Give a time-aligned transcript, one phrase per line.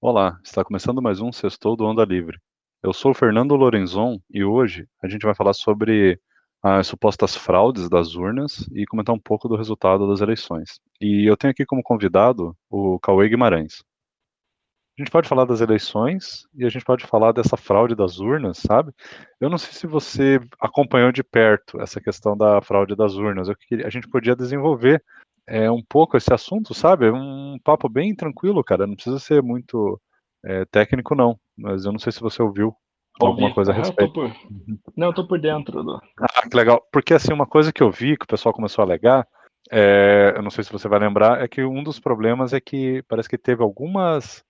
[0.00, 2.38] Olá, está começando mais um Sextou do Onda Livre.
[2.84, 6.20] Eu sou o Fernando Lorenzon e hoje a gente vai falar sobre
[6.62, 10.78] as supostas fraudes das urnas e comentar um pouco do resultado das eleições.
[11.00, 13.82] E eu tenho aqui como convidado o Cauê Guimarães.
[14.96, 18.58] A gente pode falar das eleições e a gente pode falar dessa fraude das urnas,
[18.58, 18.92] sabe?
[19.40, 23.48] Eu não sei se você acompanhou de perto essa questão da fraude das urnas.
[23.48, 25.02] Eu a gente podia desenvolver
[25.48, 27.06] é, um pouco esse assunto, sabe?
[27.06, 28.86] É um papo bem tranquilo, cara.
[28.86, 29.98] Não precisa ser muito
[30.44, 31.38] é, técnico, não.
[31.56, 32.74] Mas eu não sei se você ouviu
[33.20, 33.54] alguma Ouvi.
[33.54, 34.12] coisa a Ah, eu respeito.
[34.12, 34.36] tô por...
[34.94, 36.00] Não, eu tô por dentro do.
[36.20, 36.86] Ah, que legal.
[36.92, 39.26] Porque, assim, uma coisa que eu vi, que o pessoal começou a alegar,
[39.70, 43.02] é, eu não sei se você vai lembrar, é que um dos problemas é que
[43.08, 44.44] parece que teve algumas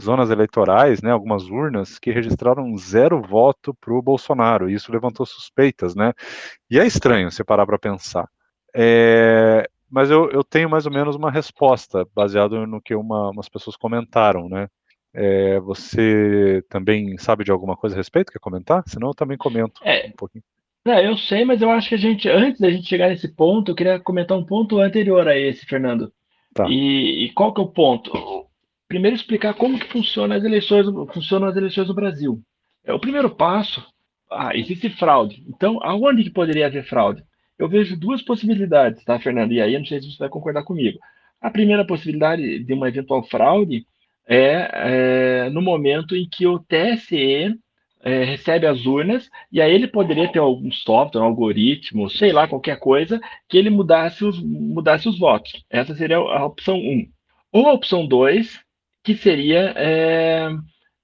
[0.00, 5.24] zonas eleitorais, né, algumas urnas, que registraram zero voto para o Bolsonaro, e isso levantou
[5.24, 6.12] suspeitas, né?
[6.68, 8.28] E é estranho você parar para pensar.
[8.74, 13.48] É, mas eu, eu tenho mais ou menos uma resposta, baseado no que uma, umas
[13.48, 14.68] pessoas comentaram, né?
[15.14, 18.30] É, você também sabe de alguma coisa a respeito?
[18.32, 18.82] Quer comentar?
[18.86, 20.44] Senão eu também comento É, um pouquinho.
[20.84, 23.70] não, eu sei, mas eu acho que a gente, antes da gente chegar nesse ponto,
[23.70, 26.12] eu queria comentar um ponto anterior a esse, Fernando.
[26.54, 26.66] Tá.
[26.68, 28.12] E, e qual que é o ponto?
[28.88, 32.40] Primeiro explicar como que funciona as eleições, funcionam as eleições no Brasil.
[32.84, 33.84] É o primeiro passo.
[34.30, 35.42] Ah, existe fraude.
[35.48, 37.22] Então, aonde que poderia haver fraude?
[37.58, 39.52] Eu vejo duas possibilidades, tá, Fernando?
[39.52, 40.98] E aí, eu não sei se você vai concordar comigo.
[41.40, 43.86] A primeira possibilidade de uma eventual fraude
[44.26, 47.58] é, é no momento em que o TSE
[48.02, 52.46] é, recebe as urnas e aí ele poderia ter algum software, um algoritmo, sei lá,
[52.46, 55.64] qualquer coisa, que ele mudasse os, mudasse os votos.
[55.70, 57.08] Essa seria a opção 1.
[57.52, 58.60] Ou a opção 2,
[59.02, 60.48] que seria é,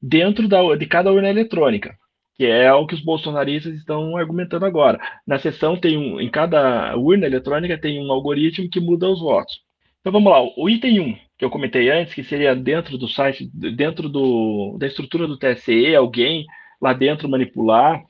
[0.01, 1.97] dentro da, de cada urna eletrônica,
[2.35, 4.99] que é o que os bolsonaristas estão argumentando agora.
[5.27, 9.61] Na sessão tem um, em cada urna eletrônica tem um algoritmo que muda os votos.
[10.01, 13.49] Então vamos lá, o item 1, que eu comentei antes, que seria dentro do site,
[13.55, 16.45] dentro do, da estrutura do TSE, alguém
[16.81, 18.03] lá dentro manipular,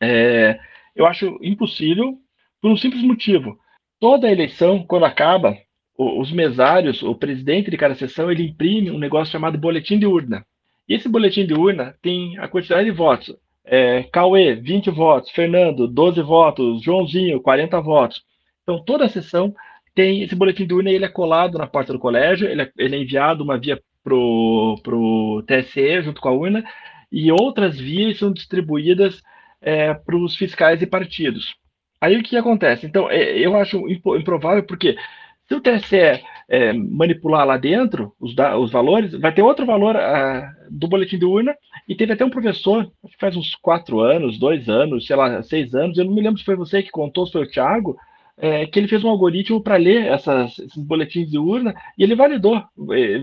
[0.00, 0.58] é,
[0.96, 2.14] eu acho impossível
[2.60, 3.58] por um simples motivo.
[4.00, 5.56] Toda eleição, quando acaba,
[5.96, 10.44] os mesários, o presidente de cada sessão, ele imprime um negócio chamado boletim de urna.
[10.88, 13.34] E esse boletim de urna tem a quantidade de votos.
[13.64, 15.30] É, Cauê, 20 votos.
[15.30, 16.82] Fernando, 12 votos.
[16.82, 18.22] Joãozinho, 40 votos.
[18.62, 19.54] Então, toda a sessão
[19.94, 22.96] tem esse boletim de urna ele é colado na porta do colégio, ele é, ele
[22.96, 26.64] é enviado uma via para o TSE junto com a urna,
[27.10, 29.22] e outras vias são distribuídas
[29.62, 31.54] é, para os fiscais e partidos.
[32.00, 32.86] Aí o que acontece?
[32.86, 34.96] Então, é, eu acho improvável, porque
[35.46, 40.42] se o TSE é, manipular lá dentro os, os, valores, vai ter outro valor uh,
[40.70, 41.54] do boletim de urna,
[41.88, 45.98] e teve até um professor, faz uns quatro anos, dois anos, sei lá, seis anos,
[45.98, 47.96] eu não me lembro se foi você que contou, se foi o Thiago,
[48.36, 52.16] é, que ele fez um algoritmo para ler essas, esses boletins de urna, e ele
[52.16, 52.62] validou,
[52.92, 53.18] é,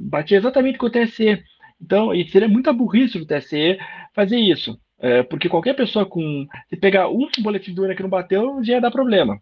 [0.00, 1.42] batia exatamente com o TSE.
[1.80, 3.78] Então, e seria muita burrice do TSE
[4.14, 4.78] fazer isso.
[5.00, 6.44] É, porque qualquer pessoa com.
[6.68, 9.38] Se pegar um boletim de urna que não bateu, já ia dar problema.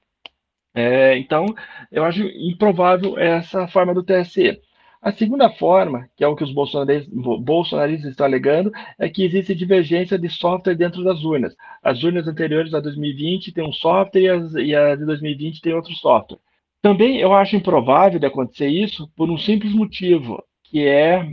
[0.77, 1.47] É, então,
[1.91, 4.61] eu acho improvável essa forma do TSE.
[5.01, 10.19] A segunda forma, que é o que os bolsonaristas, estão alegando, é que existe divergência
[10.19, 11.55] de software dentro das urnas.
[11.83, 15.73] As urnas anteriores a 2020 têm um software e as, e a de 2020 tem
[15.73, 16.39] outro software.
[16.83, 21.27] Também eu acho improvável de acontecer isso por um simples motivo, que é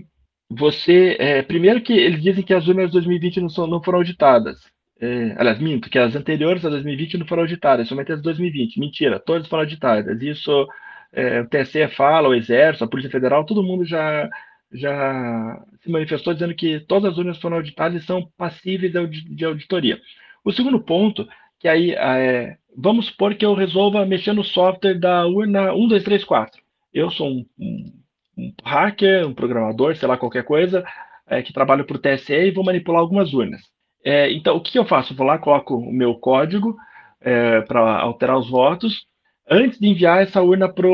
[0.49, 1.17] você.
[1.19, 4.72] É, primeiro que eles dizem que as urnas de 2020 não, são, não foram auditadas.
[4.99, 8.79] É, aliás, minto, que as anteriores a 2020 não foram auditadas, somente as de 2020.
[8.79, 10.21] Mentira, todas foram auditadas.
[10.21, 10.67] Isso
[11.11, 14.29] é, o TSE fala, o Exército, a Polícia Federal, todo mundo já,
[14.71, 19.99] já se manifestou dizendo que todas as urnas foram auditadas e são passíveis de auditoria.
[20.43, 21.27] O segundo ponto,
[21.59, 26.61] que aí é, vamos supor que eu resolva mexer no software da urna 1234.
[26.93, 27.93] Eu sou um, um,
[28.37, 30.83] um hacker, um programador, sei lá, qualquer coisa,
[31.27, 33.72] é, que trabalho para o TSE e vou manipular algumas urnas.
[34.03, 35.15] É, então, o que eu faço?
[35.15, 36.75] vou lá, coloco o meu código
[37.21, 39.05] é, para alterar os votos,
[39.49, 40.87] antes de enviar essa urna para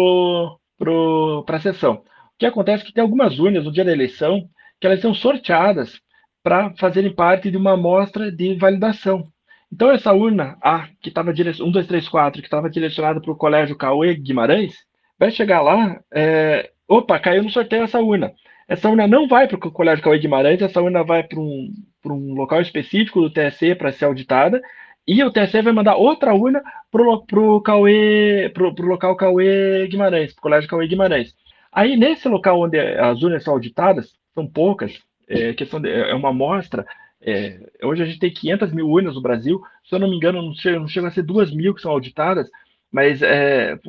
[0.77, 1.95] pro, a sessão.
[1.95, 2.03] O
[2.37, 4.47] que acontece é que tem algumas urnas no dia da eleição
[4.79, 5.99] que elas são sorteadas
[6.41, 9.27] para fazerem parte de uma amostra de validação.
[9.71, 11.33] Então, essa urna A, que estava 1,
[11.71, 14.73] 2, 3, 4, que estava direcionada para o Colégio Cauê Guimarães,
[15.17, 18.33] vai chegar lá, é, opa, caiu no sorteio essa urna.
[18.69, 21.73] Essa urna não vai para o Colégio Cauê Guimarães, essa urna vai para um,
[22.05, 24.61] um local específico do TSE para ser auditada,
[25.07, 26.61] e o TSE vai mandar outra urna
[26.91, 31.33] pro, pro pro, pro local Cauê Guimarães, pro colégio Cauê Guimarães.
[31.71, 36.29] Aí, nesse local onde as urnas são auditadas, são poucas, é, questão de, é uma
[36.29, 36.85] amostra,
[37.19, 40.43] é, hoje a gente tem 500 mil urnas no Brasil, se eu não me engano,
[40.43, 42.47] não chega, não chega a ser 2 mil que são auditadas,
[42.91, 43.79] mas é,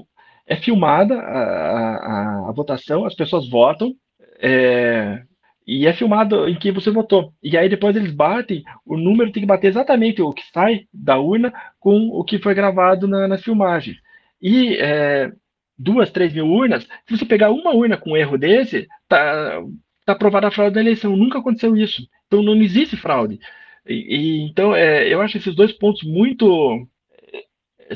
[0.47, 3.95] é filmada a, a, a votação, as pessoas votam,
[4.41, 5.23] é,
[5.67, 7.33] e é filmado em que você votou.
[7.43, 11.19] E aí depois eles batem, o número tem que bater exatamente o que sai da
[11.19, 13.97] urna com o que foi gravado na, nas filmagens.
[14.43, 15.31] E é,
[15.79, 19.63] duas, três mil urnas, se você pegar uma urna com um erro desse, tá,
[20.05, 21.17] tá aprovada a fraude da eleição.
[21.17, 22.03] Nunca aconteceu isso.
[22.27, 23.39] Então não existe fraude.
[23.87, 26.87] E, e então é, eu acho esses dois pontos muito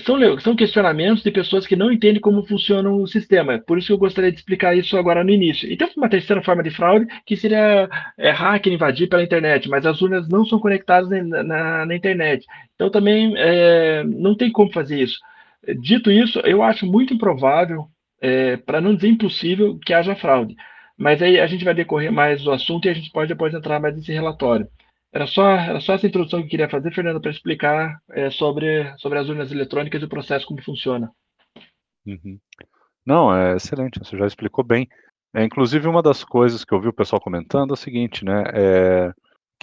[0.01, 3.59] são, são questionamentos de pessoas que não entendem como funciona o sistema.
[3.59, 5.71] Por isso que eu gostaria de explicar isso agora no início.
[5.71, 7.89] E tem uma terceira forma de fraude, que seria
[8.19, 12.45] é, hacker invadir pela internet, mas as urnas não são conectadas na, na, na internet.
[12.75, 15.19] Então também é, não tem como fazer isso.
[15.81, 17.87] Dito isso, eu acho muito improvável,
[18.21, 20.55] é, para não dizer impossível, que haja fraude.
[20.97, 23.81] Mas aí a gente vai decorrer mais o assunto e a gente pode depois entrar
[23.81, 24.69] mais nesse relatório.
[25.15, 28.93] Era só, era só essa introdução que eu queria fazer, Fernando, para explicar é, sobre,
[28.99, 31.09] sobre as urnas eletrônicas e o processo, como funciona.
[32.05, 32.39] Uhum.
[33.07, 34.89] Não, é excelente, você já explicou bem.
[35.33, 38.43] É, inclusive, uma das coisas que eu vi o pessoal comentando é o seguinte, né?
[38.53, 39.13] É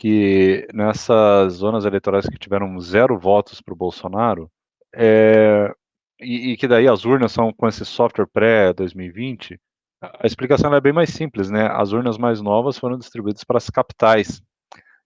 [0.02, 4.50] que nessas zonas eleitorais que tiveram zero votos para o Bolsonaro,
[4.96, 5.72] é,
[6.20, 9.60] e, e, que daí as urnas são com esse software pré-2020,
[10.02, 11.68] a explicação é bem mais simples, né?
[11.72, 14.42] As urnas mais novas foram distribuídas para as capitais,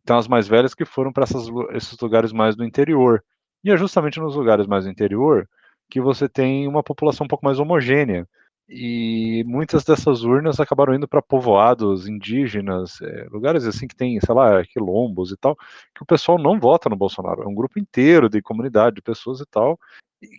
[0.06, 1.26] então, as mais velhas que foram para
[1.74, 3.24] esses lugares mais do interior.
[3.64, 5.50] E é justamente nos lugares mais do interior
[5.90, 8.28] que você tem uma população um pouco mais homogênea.
[8.70, 14.36] E muitas dessas urnas acabaram indo para povoados indígenas, é, lugares assim que tem, sei
[14.36, 15.56] lá, quilombos e tal,
[15.96, 17.42] que o pessoal não vota no Bolsonaro.
[17.42, 19.80] É um grupo inteiro de comunidade, de pessoas e tal,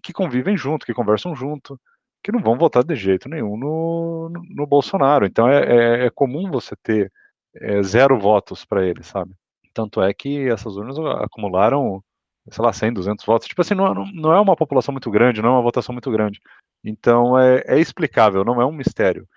[0.01, 1.79] que convivem junto, que conversam junto,
[2.23, 5.27] que não vão votar de jeito nenhum no, no, no Bolsonaro.
[5.27, 7.13] Então é, é, é comum você ter
[7.57, 9.35] é, zero votos para ele, sabe?
[9.77, 12.03] Tanto é que essas urnas acumularam,
[12.51, 13.47] sei lá, 100, 200 votos.
[13.47, 16.41] Tipo assim, não, não é uma população muito grande, não é uma votação muito grande.
[16.83, 19.29] Então é, é explicável, não é um mistério.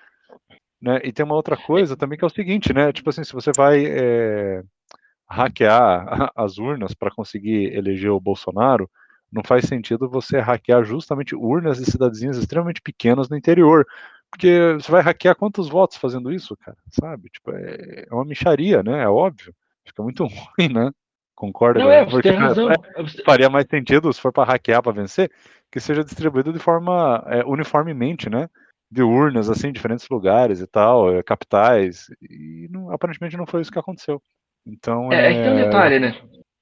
[0.81, 1.01] Né?
[1.03, 2.93] E tem uma outra coisa também que é o seguinte, né?
[2.93, 4.63] Tipo assim, se você vai é,
[5.29, 6.05] hackear
[6.35, 8.89] as urnas para conseguir eleger o Bolsonaro,
[9.31, 13.85] não faz sentido você hackear justamente urnas de cidadezinhas extremamente pequenas no interior.
[14.31, 16.77] Porque você vai hackear quantos votos fazendo isso, cara?
[16.91, 17.29] Sabe?
[17.29, 19.03] Tipo, é, é uma micharia, né?
[19.03, 19.53] É óbvio.
[19.89, 20.25] Fica muito
[20.57, 20.91] ruim, né?
[21.35, 21.79] Concorda?
[21.79, 22.69] Não, é, você Porque, tem razão.
[22.69, 22.75] É,
[23.23, 25.31] faria mais sentido, se for para hackear, para vencer,
[25.71, 28.49] que seja distribuído de forma é, uniformemente, né?
[28.91, 32.07] De urnas, assim, em diferentes lugares e tal, é, capitais.
[32.21, 34.21] E não, aparentemente não foi isso que aconteceu.
[34.65, 35.33] Então, é, é...
[35.33, 36.15] é tem um detalhe, né?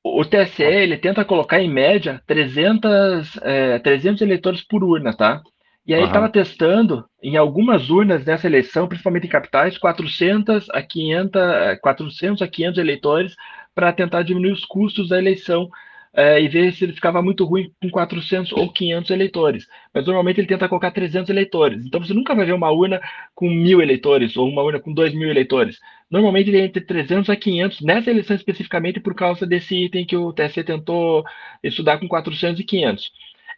[0.04, 5.42] O TSE, ele tenta colocar em média 300, é, 300 eleitores por urna, tá?
[5.88, 6.32] E aí estava uhum.
[6.32, 11.42] testando em algumas urnas dessa eleição, principalmente em capitais, 400 a 500,
[11.82, 13.36] 400 a 500 eleitores
[13.74, 15.70] para tentar diminuir os custos da eleição
[16.14, 19.68] é, e ver se ele ficava muito ruim com 400 ou 500 eleitores.
[19.94, 21.86] Mas normalmente ele tenta colocar 300 eleitores.
[21.86, 23.00] Então você nunca vai ver uma urna
[23.34, 25.80] com mil eleitores ou uma urna com 2 mil eleitores.
[26.10, 30.18] Normalmente ele é entre 300 a 500, nessa eleição especificamente por causa desse item que
[30.18, 31.24] o TSE tentou
[31.64, 33.12] estudar com 400 e 500.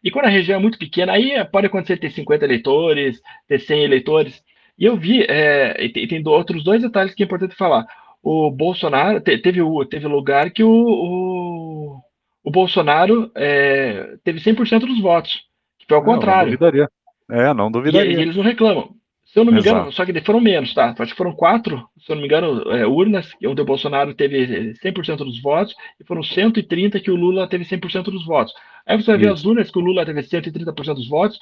[0.04, 3.84] E quando a região é muito pequena, aí pode acontecer ter 50 eleitores, ter 100
[3.84, 4.44] eleitores.
[4.78, 7.86] E eu vi, é, e tem, outros dois detalhes que é importante falar.
[8.24, 12.02] O Bolsonaro, te, teve, teve lugar que o, o,
[12.44, 15.34] o Bolsonaro é, teve 100% dos votos,
[15.78, 16.52] que foi ao não, contrário.
[16.52, 16.90] Não duvidaria.
[17.30, 18.12] É, não duvidaria.
[18.12, 18.99] E, e eles não reclamam.
[19.32, 19.92] Se eu não me engano, Exato.
[19.92, 20.96] só que foram menos, tá?
[20.98, 24.74] Acho que foram quatro, se eu não me engano, é, urnas, onde o Bolsonaro teve
[24.84, 28.52] 100% dos votos, e foram 130 que o Lula teve 100% dos votos.
[28.88, 31.38] Aí você vai ver as urnas que o Lula teve 130% dos votos,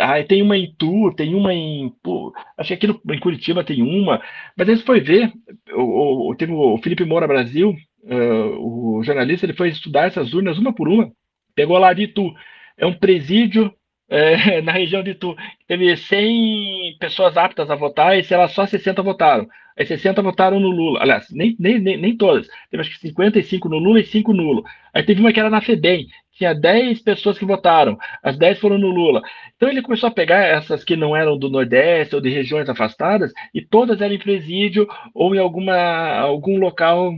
[0.00, 1.92] aí tem uma em Tu, tem uma em.
[2.02, 4.20] Pô, acho que aqui no, em Curitiba tem uma,
[4.56, 5.32] mas aí você foi ver,
[5.72, 7.70] o, o, teve o Felipe Moura Brasil,
[8.02, 11.12] uh, o jornalista, ele foi estudar essas urnas uma por uma,
[11.54, 12.32] pegou lá de Itu.
[12.76, 13.72] É um presídio
[14.08, 15.36] é, na região de Tu.
[15.66, 19.46] Teve 100 pessoas aptas a votar e, sei lá, só 60 votaram.
[19.78, 21.00] Aí 60 votaram no Lula.
[21.00, 22.48] Aliás, nem, nem, nem, nem todas.
[22.70, 24.64] Teve acho que 55 no Lula e 5 nulo.
[24.92, 26.08] Aí teve uma que era na FEBEM.
[26.32, 27.96] Tinha 10 pessoas que votaram.
[28.22, 29.22] As 10 foram no Lula.
[29.56, 33.32] Então ele começou a pegar essas que não eram do Nordeste ou de regiões afastadas
[33.54, 37.12] e todas eram em presídio ou em alguma, algum local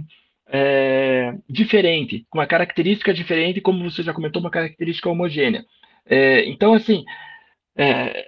[0.53, 5.65] é, diferente, com uma característica diferente, como você já comentou, uma característica homogênea.
[6.07, 7.04] É, então, assim,
[7.76, 8.26] é,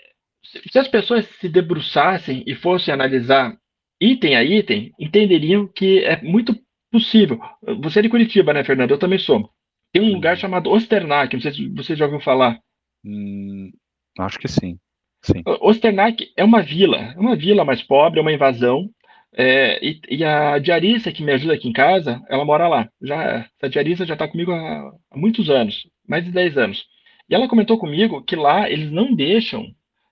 [0.70, 3.56] se as pessoas se debruçassem e fossem analisar
[4.00, 6.58] item a item, entenderiam que é muito
[6.90, 7.40] possível.
[7.80, 8.90] Você é de Curitiba, né, Fernando?
[8.90, 9.48] Eu também sou.
[9.92, 12.58] Tem um lugar chamado Osternac, não sei se você já ouviu falar.
[13.04, 13.70] Hum,
[14.18, 14.78] acho que sim.
[15.22, 15.42] sim.
[15.60, 18.90] Osternac é uma vila, é uma vila mais pobre, é uma invasão.
[19.34, 22.88] É, e, e, a diarista que me ajuda aqui em casa, ela mora lá.
[23.00, 26.84] Já, essa diarista já está comigo há, há, muitos anos, mais de 10 anos.
[27.32, 29.66] E ela comentou comigo que lá eles não deixam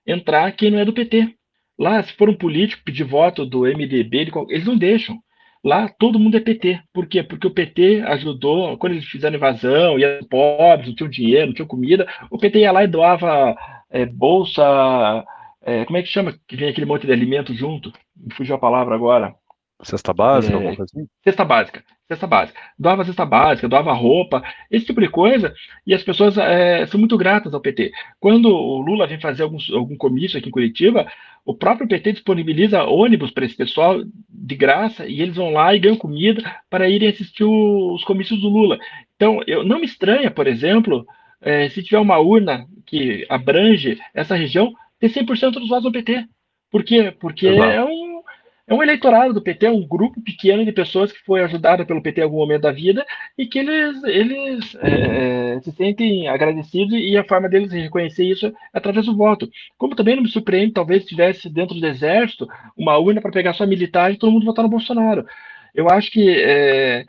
[0.07, 1.35] entrar quem não é do PT.
[1.77, 5.19] Lá, se for um político pedir voto do MDB, eles não deixam.
[5.63, 6.81] Lá todo mundo é PT.
[6.91, 7.21] Por quê?
[7.21, 11.67] Porque o PT ajudou, quando eles fizeram invasão, ia pobres, não tinham dinheiro, não tinham
[11.67, 13.55] comida, o PT ia lá e doava
[13.91, 14.63] é, bolsa.
[15.61, 16.33] É, como é que chama?
[16.47, 17.93] Que vem aquele monte de alimento junto?
[18.17, 19.35] Me fugiu a palavra agora.
[19.83, 21.07] Cesta básica, é, assim?
[21.23, 22.59] Cesta básica, cesta básica.
[22.77, 25.53] Doava cesta básica, doava roupa, esse tipo de coisa,
[25.85, 27.91] e as pessoas é, são muito gratas ao PT.
[28.19, 31.07] Quando o Lula vem fazer algum, algum comício aqui em Curitiba,
[31.45, 35.79] o próprio PT disponibiliza ônibus para esse pessoal de graça, e eles vão lá e
[35.79, 38.77] ganham comida para irem assistir os comícios do Lula.
[39.15, 41.05] Então, eu não me estranha, por exemplo,
[41.41, 46.25] é, se tiver uma urna que abrange essa região, ter 100% dos votos do PT.
[46.69, 47.13] Por quê?
[47.19, 47.69] Porque Exato.
[47.69, 48.10] é um
[48.71, 52.01] é um eleitorado do PT, é um grupo pequeno de pessoas que foi ajudada pelo
[52.01, 53.05] PT em algum momento da vida
[53.37, 58.53] e que eles, eles é, se sentem agradecidos e a forma deles reconhecer isso é
[58.73, 59.49] através do voto.
[59.77, 62.47] Como também não me surpreende, talvez tivesse dentro do exército
[62.77, 65.25] uma urna para pegar só militar e todo mundo votar no Bolsonaro.
[65.75, 66.29] Eu acho que.
[66.29, 67.03] É,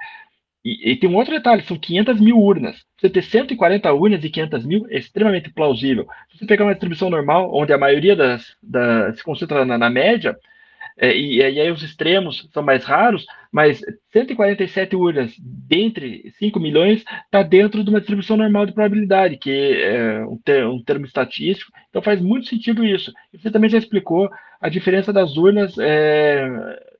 [0.64, 2.76] e, e, tem um outro detalhe: são 500 mil urnas.
[2.98, 6.08] Você ter 140 urnas e 500 mil é extremamente plausível.
[6.30, 9.90] Se você pegar uma distribuição normal, onde a maioria das, das se concentra na, na
[9.90, 10.51] média, é,
[11.00, 13.80] e, e, aí os extremos são mais raros, mas
[14.12, 20.24] 147 urnas dentre 5 milhões está dentro de uma distribuição normal de probabilidade, que é
[20.24, 23.12] um, ter, um, termo estatístico, então faz muito sentido isso.
[23.32, 24.30] E você também já explicou
[24.60, 26.46] a diferença das urnas é,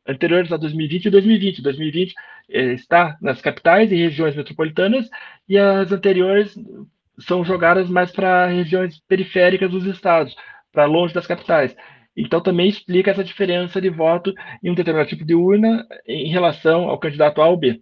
[0.07, 1.63] anteriores a 2020 e 2020.
[1.63, 2.15] 2020
[2.51, 5.09] é, está nas capitais e regiões metropolitanas,
[5.49, 6.55] e as anteriores
[7.21, 10.35] são jogadas mais para regiões periféricas dos estados,
[10.73, 11.77] para longe das capitais.
[12.16, 16.88] Então, também explica essa diferença de voto em um determinado tipo de urna em relação
[16.88, 17.81] ao candidato A ou B.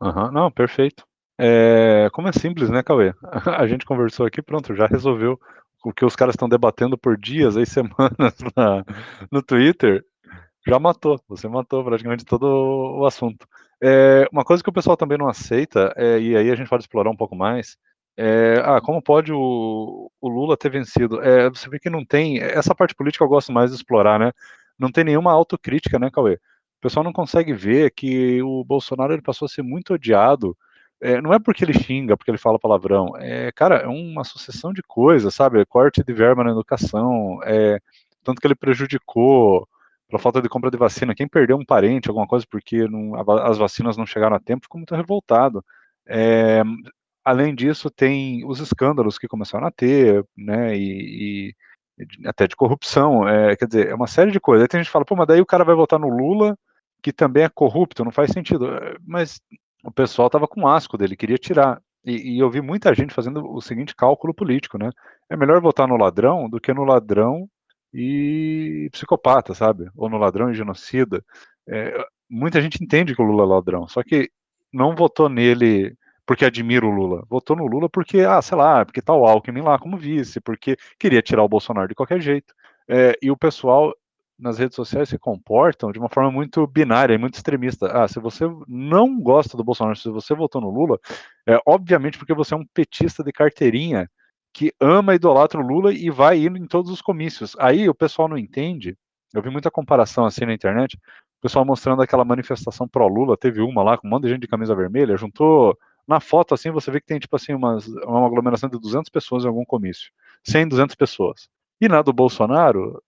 [0.00, 1.04] Uhum, não, perfeito.
[1.38, 3.12] É, como é simples, né, Cauê?
[3.58, 5.38] A gente conversou aqui, pronto, já resolveu
[5.84, 8.84] o que os caras estão debatendo por dias, aí semanas na,
[9.30, 10.04] no Twitter,
[10.66, 11.20] já matou.
[11.28, 13.46] Você matou praticamente todo o assunto.
[13.82, 16.84] É, uma coisa que o pessoal também não aceita, é, e aí a gente pode
[16.84, 17.76] explorar um pouco mais,
[18.16, 21.20] é, ah, como pode o, o, Lula ter vencido?
[21.22, 22.38] É, você vê que não tem.
[22.38, 24.32] Essa parte política eu gosto mais de explorar, né?
[24.78, 26.34] Não tem nenhuma autocrítica, né, Cauê?
[26.34, 30.56] O pessoal não consegue ver que o Bolsonaro ele passou a ser muito odiado.
[31.00, 33.14] É, não é porque ele xinga, porque ele fala palavrão.
[33.18, 35.64] É, cara, é uma sucessão de coisas, sabe?
[35.66, 37.80] Corte de verba na educação, é,
[38.22, 39.68] tanto que ele prejudicou
[40.08, 41.14] pela falta de compra de vacina.
[41.14, 44.78] Quem perdeu um parente, alguma coisa, porque não, as vacinas não chegaram a tempo, ficou
[44.78, 45.64] muito revoltado.
[46.06, 46.62] É,
[47.24, 51.52] Além disso, tem os escândalos que começaram a ter, né, e,
[51.98, 54.62] e até de corrupção, é, quer dizer, é uma série de coisas.
[54.62, 56.58] Aí tem gente que fala, pô, mas daí o cara vai votar no Lula,
[57.02, 58.66] que também é corrupto, não faz sentido.
[58.74, 59.40] É, mas
[59.84, 61.80] o pessoal estava com asco dele, queria tirar.
[62.04, 64.90] E, e, eu vi muita gente fazendo o seguinte cálculo político, né?
[65.30, 67.48] É melhor votar no ladrão do que no ladrão
[67.92, 69.88] e psicopata, sabe?
[69.96, 71.24] Ou no ladrão e genocida.
[71.68, 74.30] É, muita gente entende que o Lula é ladrão, só que
[74.72, 77.24] não votou nele porque admira o Lula.
[77.28, 80.76] Votou no Lula porque, ah, sei lá, porque tá o Alckmin lá como vice, porque
[80.98, 82.54] queria tirar o Bolsonaro de qualquer jeito.
[82.88, 83.92] É, e o pessoal
[84.38, 87.86] nas redes sociais se comportam de uma forma muito binária e muito extremista.
[87.92, 90.98] Ah, se você não gosta do Bolsonaro, se você votou no Lula,
[91.46, 94.10] é obviamente porque você é um petista de carteirinha
[94.52, 97.56] que ama e idolatra o Lula e vai indo em todos os comícios.
[97.58, 98.96] Aí o pessoal não entende.
[99.32, 103.82] Eu vi muita comparação assim na internet, o pessoal mostrando aquela manifestação pró-Lula, teve uma
[103.82, 107.00] lá com um monte de gente de camisa vermelha, juntou na foto, assim, você vê
[107.00, 110.10] que tem, tipo assim, umas, uma aglomeração de 200 pessoas em algum comício.
[110.44, 111.48] 100, 200 pessoas.
[111.80, 113.02] E na do Bolsonaro,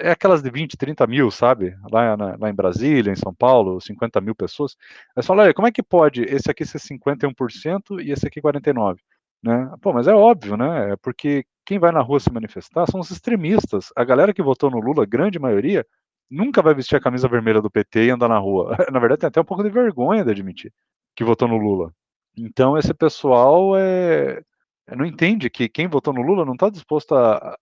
[0.00, 1.76] é aquelas de 20, 30 mil, sabe?
[1.90, 4.76] Lá, na, lá em Brasília, em São Paulo, 50 mil pessoas.
[5.16, 8.98] Aí você fala, como é que pode esse aqui ser 51% e esse aqui 49%?
[9.42, 9.70] Né?
[9.82, 10.92] Pô, mas é óbvio, né?
[10.92, 13.92] É porque quem vai na rua se manifestar são os extremistas.
[13.94, 15.86] A galera que votou no Lula, grande maioria,
[16.30, 18.74] nunca vai vestir a camisa vermelha do PT e andar na rua.
[18.90, 20.72] Na verdade, tem até um pouco de vergonha de admitir
[21.14, 21.92] que votou no Lula.
[22.36, 24.42] Então esse pessoal é,
[24.96, 27.56] não entende que quem votou no Lula não está disposto a.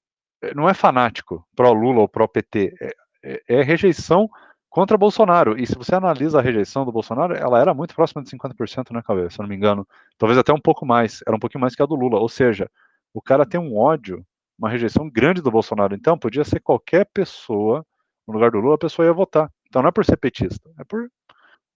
[0.56, 2.74] Não é fanático pró-Lula ou pró-PT.
[2.80, 2.92] É,
[3.24, 4.28] é, é, rejeição
[4.68, 5.56] contra Bolsonaro.
[5.58, 9.02] E se você analisa a rejeição do Bolsonaro, ela era muito próxima de 50%, né,
[9.02, 9.30] Cauê?
[9.30, 9.86] Se eu não me engano.
[10.18, 11.20] Talvez até um pouco mais.
[11.26, 12.18] Era um pouquinho mais que a do Lula.
[12.18, 12.68] Ou seja,
[13.14, 14.24] o cara tem um ódio,
[14.58, 15.94] uma rejeição grande do Bolsonaro.
[15.94, 17.86] Então, podia ser qualquer pessoa,
[18.26, 19.48] no lugar do Lula, a pessoa ia votar.
[19.72, 21.10] Então não é por ser petista, é por,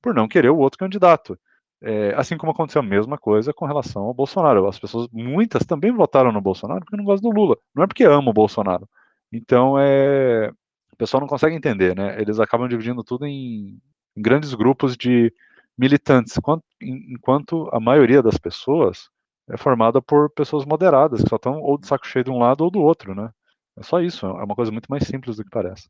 [0.02, 1.38] por não querer o outro candidato.
[1.82, 4.66] É, assim como aconteceu a mesma coisa com relação ao Bolsonaro.
[4.66, 7.56] As pessoas, muitas também votaram no Bolsonaro porque não gostam do Lula.
[7.74, 8.88] Não é porque amam o Bolsonaro.
[9.32, 10.50] Então, é,
[10.92, 12.20] o pessoal não consegue entender, né?
[12.20, 13.78] Eles acabam dividindo tudo em,
[14.16, 15.32] em grandes grupos de
[15.76, 19.10] militantes, enquanto, enquanto a maioria das pessoas
[19.50, 22.64] é formada por pessoas moderadas, que só estão ou de saco cheio de um lado
[22.64, 23.30] ou do outro, né?
[23.78, 25.88] É só isso, é uma coisa muito mais simples do que parece.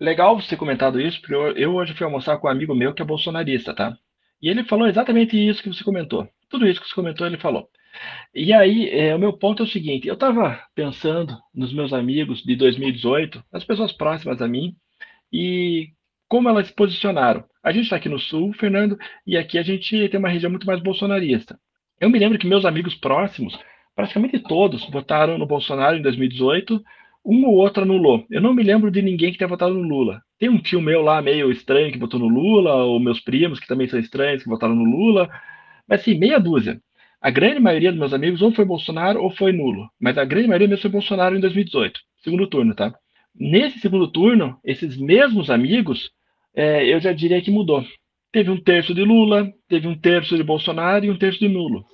[0.00, 3.00] Legal você ter comentado isso, porque eu, hoje fui almoçar com um amigo meu que
[3.00, 3.96] é bolsonarista, tá?
[4.42, 6.28] E ele falou exatamente isso que você comentou.
[6.50, 7.68] Tudo isso que você comentou, ele falou.
[8.34, 12.42] E aí, é, o meu ponto é o seguinte: eu estava pensando nos meus amigos
[12.42, 14.74] de 2018, as pessoas próximas a mim,
[15.32, 15.90] e
[16.28, 17.44] como elas se posicionaram.
[17.62, 20.66] A gente está aqui no Sul, Fernando, e aqui a gente tem uma região muito
[20.66, 21.58] mais bolsonarista.
[22.00, 23.56] Eu me lembro que meus amigos próximos,
[23.94, 26.82] praticamente todos, votaram no Bolsonaro em 2018,
[27.24, 28.26] um ou outro anulou.
[28.30, 30.22] Eu não me lembro de ninguém que tenha votado no Lula.
[30.38, 33.66] Tem um tio meu lá meio estranho que votou no Lula, ou meus primos que
[33.66, 35.28] também são estranhos que votaram no Lula,
[35.88, 36.80] mas assim, meia dúzia.
[37.20, 40.48] A grande maioria dos meus amigos ou foi Bolsonaro ou foi nulo, mas a grande
[40.48, 42.92] maioria mesmo foi Bolsonaro em 2018, segundo turno, tá?
[43.34, 46.10] Nesse segundo turno, esses mesmos amigos,
[46.54, 47.84] é, eu já diria que mudou.
[48.32, 51.84] Teve um terço de Lula, teve um terço de Bolsonaro e um terço de nulo.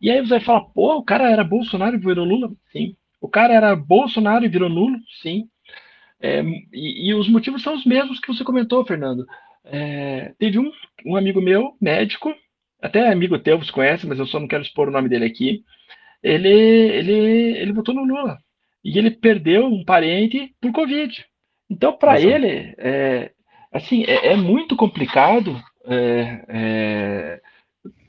[0.00, 2.50] E aí você vai falar, pô, o cara era Bolsonaro e virou Lula?
[2.72, 2.96] Sim.
[3.22, 4.98] O cara era Bolsonaro e virou nulo?
[5.22, 5.44] Sim.
[6.20, 9.24] É, e, e, os motivos são os mesmos que você comentou, Fernando.
[9.64, 10.70] É, teve um,
[11.06, 12.34] um amigo meu, médico,
[12.80, 15.62] até amigo teu, você conhece, mas eu só não quero expor o nome dele aqui.
[16.20, 17.12] Ele, ele,
[17.58, 18.38] ele votou no Lula.
[18.84, 21.24] E ele perdeu um parente por Covid.
[21.70, 23.30] Então, para ele, é,
[23.72, 25.62] assim, é, é, muito complicado.
[25.86, 27.40] É, é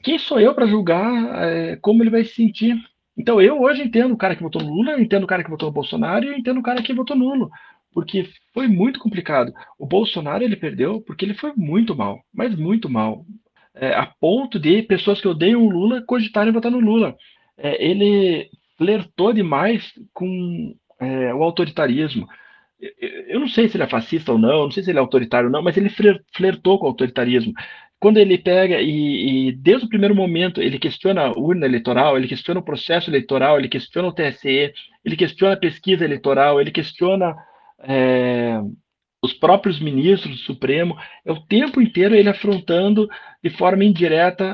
[0.03, 2.75] quem sou eu para julgar é, como ele vai se sentir?
[3.17, 5.50] Então, eu hoje entendo o cara que votou no Lula, eu entendo o cara que
[5.50, 7.50] votou no Bolsonaro e eu entendo o cara que votou nulo.
[7.93, 9.53] Porque foi muito complicado.
[9.77, 13.24] O Bolsonaro ele perdeu porque ele foi muito mal, mas muito mal
[13.75, 17.15] é, a ponto de pessoas que odeiam o Lula cogitarem votar no Lula.
[17.58, 22.27] É, ele flertou demais com é, o autoritarismo.
[23.27, 25.48] Eu não sei se ele é fascista ou não, não sei se ele é autoritário
[25.48, 25.89] ou não, mas ele
[26.36, 27.53] flertou com o autoritarismo.
[28.03, 32.27] Quando ele pega e, e desde o primeiro momento ele questiona a urna eleitoral, ele
[32.27, 34.74] questiona o processo eleitoral, ele questiona o TSE,
[35.05, 37.33] ele questiona a pesquisa eleitoral, ele questiona
[37.79, 38.60] é,
[39.22, 43.07] os próprios ministros do Supremo, é o tempo inteiro ele afrontando
[43.42, 44.53] de forma indireta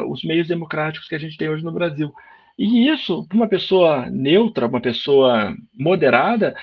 [0.00, 2.10] uh, os meios democráticos que a gente tem hoje no Brasil.
[2.58, 6.56] E isso, para uma pessoa neutra, uma pessoa moderada,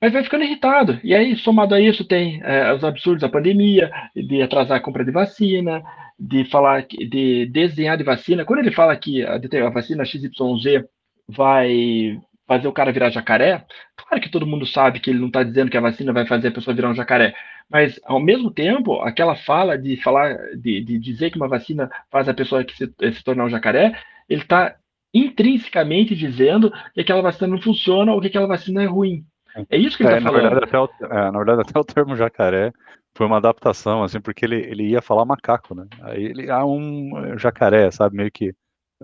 [0.00, 1.00] vai, vai ficando irritado.
[1.02, 5.04] E aí, somado a isso, tem uh, os absurdos da pandemia, de atrasar a compra
[5.04, 5.82] de vacina,
[6.18, 8.44] de falar, de desenhar de vacina.
[8.44, 10.84] Quando ele fala que a, a vacina XYZ
[11.28, 13.64] vai fazer o cara virar jacaré,
[13.96, 16.48] claro que todo mundo sabe que ele não está dizendo que a vacina vai fazer
[16.48, 17.34] a pessoa virar um jacaré,
[17.68, 22.28] mas ao mesmo tempo, aquela fala de falar, de, de dizer que uma vacina faz
[22.28, 24.76] a pessoa que se, se tornar um jacaré, ele está
[25.12, 29.24] intrinsecamente dizendo que aquela vacina não funciona ou que aquela vacina é ruim.
[29.70, 30.50] É isso que ele está é, falando.
[30.50, 32.72] Verdade, o, é, na verdade, até o termo jacaré
[33.16, 35.86] foi uma adaptação, assim, porque ele, ele ia falar macaco, né?
[36.02, 38.54] Aí ele, ah, um jacaré, sabe, meio que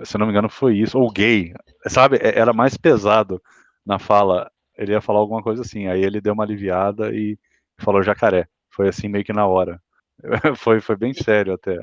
[0.04, 0.98] se não me engano, foi isso.
[0.98, 1.52] Ou gay,
[1.86, 2.16] sabe?
[2.16, 3.40] É, era mais pesado
[3.84, 4.50] na fala.
[4.76, 5.86] Ele ia falar alguma coisa assim.
[5.86, 7.38] Aí ele deu uma aliviada e
[7.78, 8.46] falou jacaré.
[8.70, 9.80] Foi assim meio que na hora.
[10.56, 11.78] foi, foi bem sério até.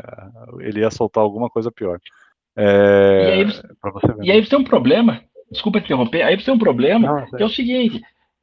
[0.60, 2.00] Ele ia soltar alguma coisa pior.
[2.56, 3.64] É, e, aí você,
[4.24, 5.22] e aí você tem um problema.
[5.52, 6.24] Desculpa interromper.
[6.24, 8.02] Aí você tem um problema Não, que é o seguinte.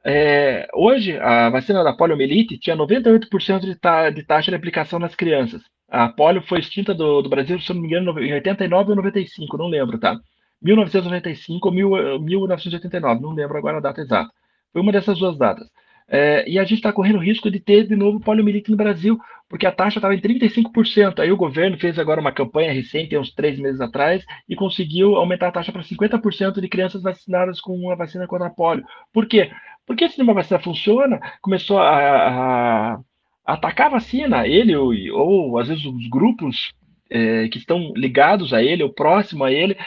[0.09, 5.13] É, hoje, a vacina da poliomielite tinha 98% de, ta, de taxa de aplicação nas
[5.13, 5.61] crianças.
[5.89, 9.57] A polio foi extinta do, do Brasil, se não me engano, em 89 ou 95,
[9.57, 10.17] não lembro, tá?
[10.61, 11.73] 1995 ou
[12.21, 14.31] 1989, não lembro agora a data exata.
[14.71, 15.67] Foi uma dessas duas datas.
[16.09, 19.65] É, e a gente está correndo risco de ter de novo poliomielite no Brasil, porque
[19.65, 21.19] a taxa estava em 35%.
[21.19, 25.49] Aí o governo fez agora uma campanha recente, uns três meses atrás, e conseguiu aumentar
[25.49, 28.85] a taxa para 50% de crianças vacinadas com a vacina contra a polio.
[29.11, 29.51] Por quê?
[29.87, 32.99] Porque se uma vacina funciona, começou a, a,
[33.45, 36.73] atacar a vacina, ele ou, ou às vezes os grupos
[37.09, 39.77] é, que estão ligados a ele, ou próximo a ele.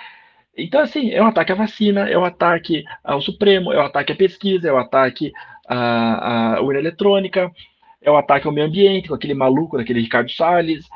[0.57, 4.13] Então, assim, é um ataque à vacina, é um ataque ao Supremo, é um ataque
[4.13, 5.31] à pesquisa, é um ataque
[5.69, 7.51] à, à urna eletrônica,
[8.01, 10.87] é um ataque ao meio ambiente, com aquele maluco daquele Ricardo Salles.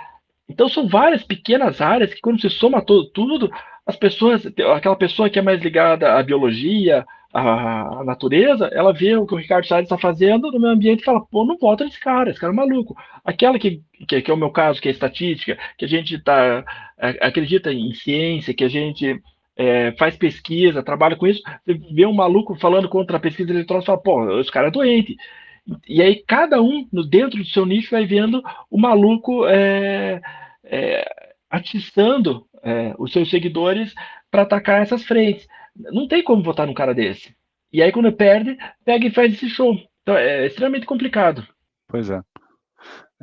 [0.48, 3.50] Então, são várias pequenas áreas que, quando se soma todo, tudo,
[3.86, 7.04] as pessoas, aquela pessoa que é mais ligada à biologia,
[7.34, 11.04] à natureza, ela vê o que o Ricardo Salles está fazendo no meio ambiente e
[11.04, 12.96] fala, pô, não vota nesse cara, esse cara é maluco.
[13.24, 16.64] Aquela que, que, que é o meu caso, que é estatística, que a gente tá,
[16.96, 19.20] é, acredita em ciência, que a gente
[19.56, 23.84] é, faz pesquisa, trabalha com isso, você vê um maluco falando contra a pesquisa eletrônica
[23.84, 25.16] e fala, pô, esse cara é doente.
[25.88, 30.20] E aí cada um, dentro do seu nicho, vai vendo o maluco é,
[30.62, 31.04] é,
[31.50, 33.92] atiçando é, os seus seguidores
[34.30, 35.48] para atacar essas frentes.
[35.76, 37.34] Não tem como votar num cara desse.
[37.72, 39.74] E aí, quando perde, pega e faz esse show.
[40.02, 41.46] Então, é extremamente complicado.
[41.88, 42.20] Pois é.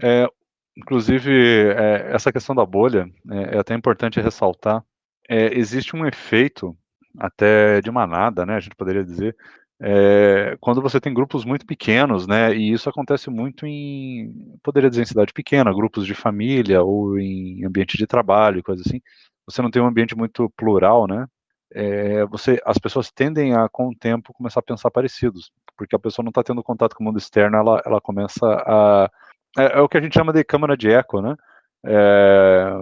[0.01, 0.27] é
[0.75, 4.83] inclusive, é, essa questão da bolha é, é até importante ressaltar.
[5.29, 6.75] É, existe um efeito,
[7.17, 9.35] até de manada, né, a gente poderia dizer,
[9.81, 15.03] é, quando você tem grupos muito pequenos, né, e isso acontece muito em, poderia dizer
[15.03, 19.01] em cidade pequena, grupos de família ou em ambiente de trabalho, coisa assim,
[19.45, 21.25] você não tem um ambiente muito plural, né,
[21.73, 25.99] é, você, as pessoas tendem a, com o tempo, começar a pensar parecidos, porque a
[25.99, 29.10] pessoa não está tendo contato com o mundo externo, ela, ela começa a,
[29.57, 31.36] é, é, o que a gente chama de câmara de eco, né,
[31.84, 32.73] é,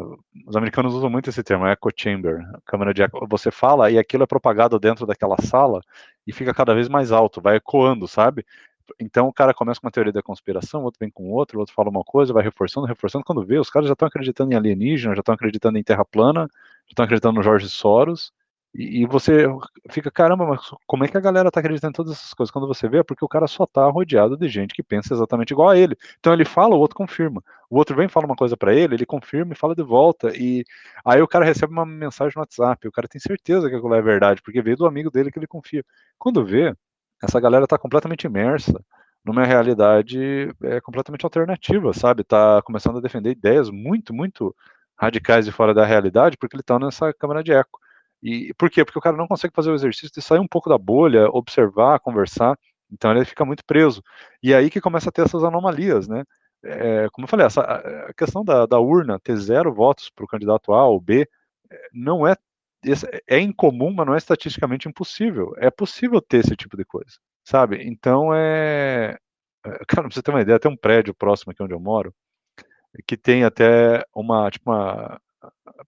[0.46, 3.26] os americanos usam muito esse termo, echo chamber, câmara de eco.
[3.30, 5.82] Você fala e aquilo é propagado dentro daquela sala
[6.28, 8.46] e fica cada vez mais alto, vai ecoando, sabe?
[9.00, 11.90] Então o cara começa com uma teoria da conspiração, outro vem com outro, outro fala
[11.90, 13.24] uma coisa, vai reforçando, reforçando.
[13.24, 16.42] Quando vê, os caras já estão acreditando em alienígena, já estão acreditando em terra plana,
[16.86, 18.34] já estão acreditando no Jorge Soros,
[18.74, 19.48] e, você
[19.90, 22.52] fica, caramba, mas como é que a galera tá acreditando em todas essas coisas?
[22.52, 25.52] Quando você vê, é porque o cara só tá rodeado de gente que pensa exatamente
[25.52, 25.98] igual a ele.
[26.20, 27.44] Então ele fala, o outro confirma.
[27.70, 30.32] O outro vem e fala uma coisa para ele, ele confirma e fala de volta.
[30.38, 30.64] E
[31.04, 34.02] aí o cara recebe uma mensagem no WhatsApp, o cara tem certeza que aquilo é
[34.02, 35.84] verdade, porque veio do amigo dele que ele confia.
[36.18, 36.76] Quando vê,
[37.24, 38.80] essa galera tá completamente imersa
[39.26, 42.24] numa realidade é, completamente alternativa, sabe?
[42.24, 44.56] Tá começando a defender ideias muito, muito
[44.96, 47.80] radicais e fora da realidade, porque ele tá nessa câmara de eco.
[48.22, 48.84] E por quê?
[48.84, 52.00] Porque o cara não consegue fazer o exercício de sair um pouco da bolha, observar,
[52.00, 52.58] conversar.
[52.92, 54.04] Então ele fica muito preso.
[54.44, 56.24] E é aí que começa a ter essas anomalias, né?
[56.64, 60.28] É, como eu falei, essa, a questão da, da urna ter zero votos para o
[60.28, 61.28] candidato A ou B
[61.72, 62.36] é, não é
[63.28, 65.54] é incomum, mas não é estatisticamente impossível.
[65.58, 67.84] É possível ter esse tipo de coisa, sabe?
[67.86, 69.18] Então é,
[69.66, 72.14] é cara, pra você ter uma ideia, tem um prédio próximo aqui onde eu moro
[73.08, 75.20] que tem até uma tipo uma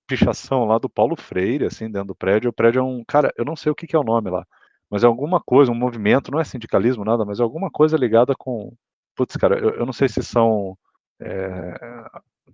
[0.07, 2.49] pichação lá do Paulo Freire, assim, dentro do prédio.
[2.49, 3.03] O prédio é um.
[3.05, 4.45] Cara, eu não sei o que, que é o nome lá,
[4.89, 8.33] mas é alguma coisa, um movimento, não é sindicalismo, nada, mas é alguma coisa ligada
[8.37, 8.73] com.
[9.15, 10.77] Putz, cara, eu, eu não sei se são.
[11.19, 12.05] É,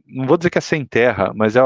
[0.05, 1.62] não vou dizer que é sem terra, mas é.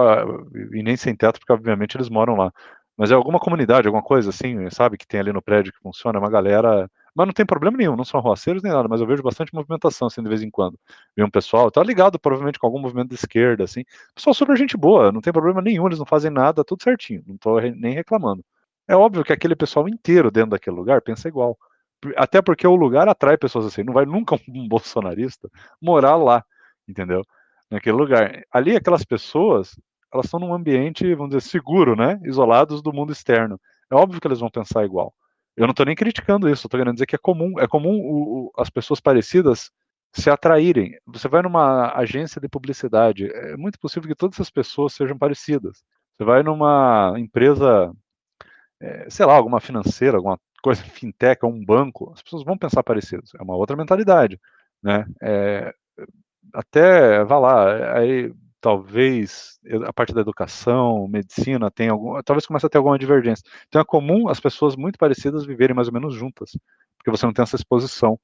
[0.73, 2.51] E nem sem teto, porque obviamente eles moram lá.
[2.97, 6.17] Mas é alguma comunidade, alguma coisa assim, sabe, que tem ali no prédio que funciona,
[6.19, 9.07] é uma galera mas não tem problema nenhum, não são arruaceiros nem nada, mas eu
[9.07, 10.79] vejo bastante movimentação, assim, de vez em quando.
[11.15, 13.83] Vê um pessoal, tá ligado provavelmente com algum movimento de esquerda, assim.
[14.15, 17.37] Pessoal super gente boa, não tem problema nenhum, eles não fazem nada, tudo certinho, não
[17.37, 18.43] tô nem reclamando.
[18.87, 21.57] É óbvio que aquele pessoal inteiro dentro daquele lugar pensa igual.
[22.17, 25.49] Até porque o lugar atrai pessoas assim, não vai nunca um bolsonarista
[25.81, 26.43] morar lá,
[26.87, 27.23] entendeu?
[27.69, 28.43] Naquele lugar.
[28.51, 29.79] Ali, aquelas pessoas,
[30.13, 32.19] elas estão num ambiente, vamos dizer, seguro, né?
[32.23, 33.59] Isolados do mundo externo.
[33.89, 35.13] É óbvio que eles vão pensar igual.
[35.55, 38.47] Eu não estou nem criticando isso, estou querendo dizer que é comum, é comum o,
[38.47, 39.71] o, as pessoas parecidas
[40.13, 40.97] se atraírem.
[41.05, 45.83] Você vai numa agência de publicidade, é muito possível que todas as pessoas sejam parecidas.
[46.17, 47.93] Você vai numa empresa,
[48.79, 53.31] é, sei lá, alguma financeira, alguma coisa fintech, um banco, as pessoas vão pensar parecidos.
[53.39, 54.39] É uma outra mentalidade,
[54.83, 55.05] né?
[55.21, 55.73] É,
[56.53, 62.69] até, vá lá, aí talvez a parte da educação, medicina, tem algum, talvez comece a
[62.69, 63.43] ter alguma divergência.
[63.67, 66.51] Então é comum as pessoas muito parecidas viverem mais ou menos juntas,
[66.97, 68.19] porque você não tem essa exposição.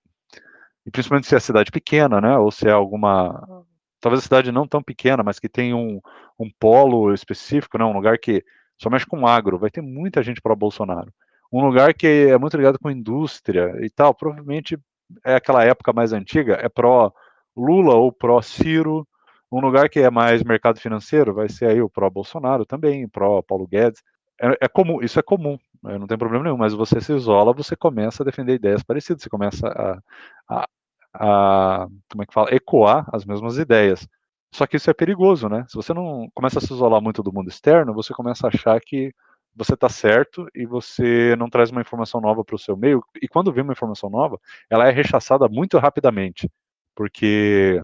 [0.85, 3.65] E principalmente se é cidade pequena, né, ou se é alguma,
[3.99, 5.99] talvez a cidade não tão pequena, mas que tem um,
[6.39, 8.45] um polo específico, né, um lugar que
[8.77, 11.11] só mexe com agro, vai ter muita gente para Bolsonaro.
[11.51, 14.77] Um lugar que é muito ligado com indústria e tal, provavelmente
[15.25, 17.11] é aquela época mais antiga, é pró
[17.55, 19.07] Lula ou pró Ciro,
[19.51, 24.03] um lugar que é mais mercado financeiro vai ser aí o pró-Bolsonaro também, pró-Paulo Guedes.
[24.39, 27.53] É, é, comum, isso é comum, né, não tem problema nenhum, mas você se isola,
[27.53, 29.99] você começa a defender ideias parecidas, você começa a,
[30.47, 30.67] a,
[31.13, 34.07] a como é que fala, ecoar as mesmas ideias.
[34.53, 35.65] Só que isso é perigoso, né?
[35.67, 38.79] Se você não começa a se isolar muito do mundo externo, você começa a achar
[38.79, 39.13] que
[39.55, 43.03] você está certo e você não traz uma informação nova para o seu meio.
[43.21, 46.49] E quando vem uma informação nova, ela é rechaçada muito rapidamente,
[46.95, 47.81] porque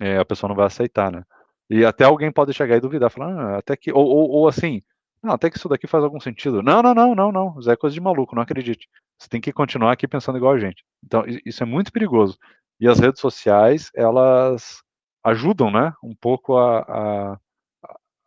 [0.00, 1.24] é, a pessoa não vai aceitar, né?
[1.68, 4.82] E até alguém pode chegar e duvidar, falar, ah, até que, ou, ou, ou, assim,
[5.22, 6.62] não, até que isso daqui faz algum sentido.
[6.62, 8.88] Não, não, não, não, não, isso é coisa de maluco, não acredite.
[9.18, 10.84] Você tem que continuar aqui pensando igual a gente.
[11.04, 12.38] Então, isso é muito perigoso.
[12.78, 14.82] E as redes sociais, elas
[15.24, 17.38] ajudam, né, um pouco a, a,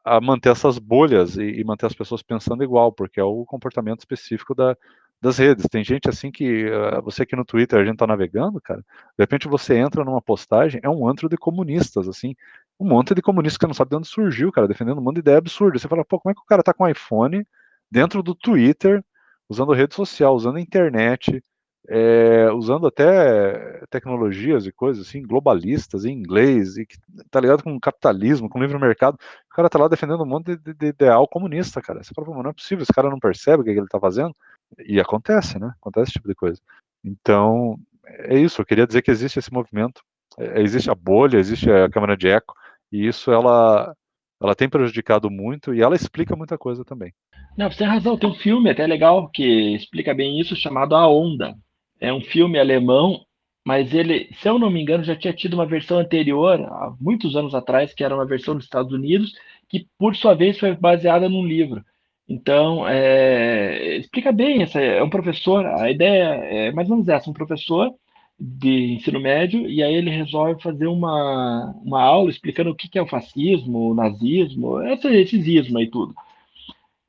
[0.03, 3.99] a manter essas bolhas e, e, manter as pessoas pensando igual, porque é o comportamento
[3.99, 4.75] específico da,
[5.21, 5.65] das redes.
[5.69, 8.79] Tem gente assim que uh, você aqui no Twitter a gente tá navegando, cara.
[8.81, 12.35] De repente você entra numa postagem, é um antro de comunistas, assim,
[12.79, 15.21] um monte de comunistas que não sabe de onde surgiu, cara, defendendo um monte de
[15.21, 15.77] ideia absurda.
[15.77, 17.45] Você fala, pô, como é que o cara tá com iPhone
[17.91, 19.03] dentro do Twitter,
[19.49, 21.43] usando rede social, usando internet,
[21.89, 26.97] é, usando até tecnologias e coisas assim, globalistas, em inglês, e que
[27.31, 29.15] tá ligado com capitalismo, com livre mercado.
[29.51, 32.03] O cara tá lá defendendo um monte de, de ideal comunista, cara.
[32.03, 33.87] Você fala, pô, não é possível, esse cara não percebe o que, é que ele
[33.87, 34.35] tá fazendo.
[34.77, 35.73] E acontece, né?
[35.81, 36.61] Acontece esse tipo de coisa.
[37.03, 38.61] Então, é isso.
[38.61, 40.01] Eu queria dizer que existe esse movimento.
[40.37, 42.53] É, existe a bolha, existe a câmara de eco,
[42.91, 43.93] e isso ela,
[44.41, 47.13] ela tem prejudicado muito e ela explica muita coisa também.
[47.57, 48.17] Não, você tem razão.
[48.17, 51.55] Tem um filme até legal que explica bem isso, chamado A Onda.
[51.99, 53.25] É um filme alemão,
[53.65, 57.35] mas ele, se eu não me engano, já tinha tido uma versão anterior, há muitos
[57.35, 59.33] anos atrás, que era uma versão dos Estados Unidos,
[59.67, 61.83] que por sua vez foi baseada num livro.
[62.29, 67.27] Então, é, explica bem, essa, é um professor, a ideia é mais ou menos essa,
[67.27, 67.91] um professor
[68.39, 72.99] de ensino médio, e aí ele resolve fazer uma, uma aula explicando o que, que
[72.99, 76.13] é o fascismo, o nazismo, esse, esses ismos aí tudo.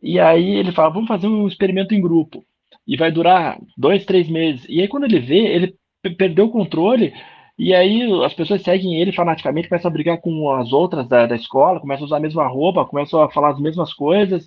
[0.03, 2.43] E aí ele fala, vamos fazer um experimento em grupo.
[2.87, 4.65] E vai durar dois, três meses.
[4.71, 5.77] E aí quando ele vê, ele
[6.17, 7.13] perdeu o controle,
[7.59, 11.37] e aí as pessoas seguem ele fanaticamente, começam a brigar com as outras da, da
[11.37, 14.47] escola, começam a usar a mesma roupa, começam a falar as mesmas coisas,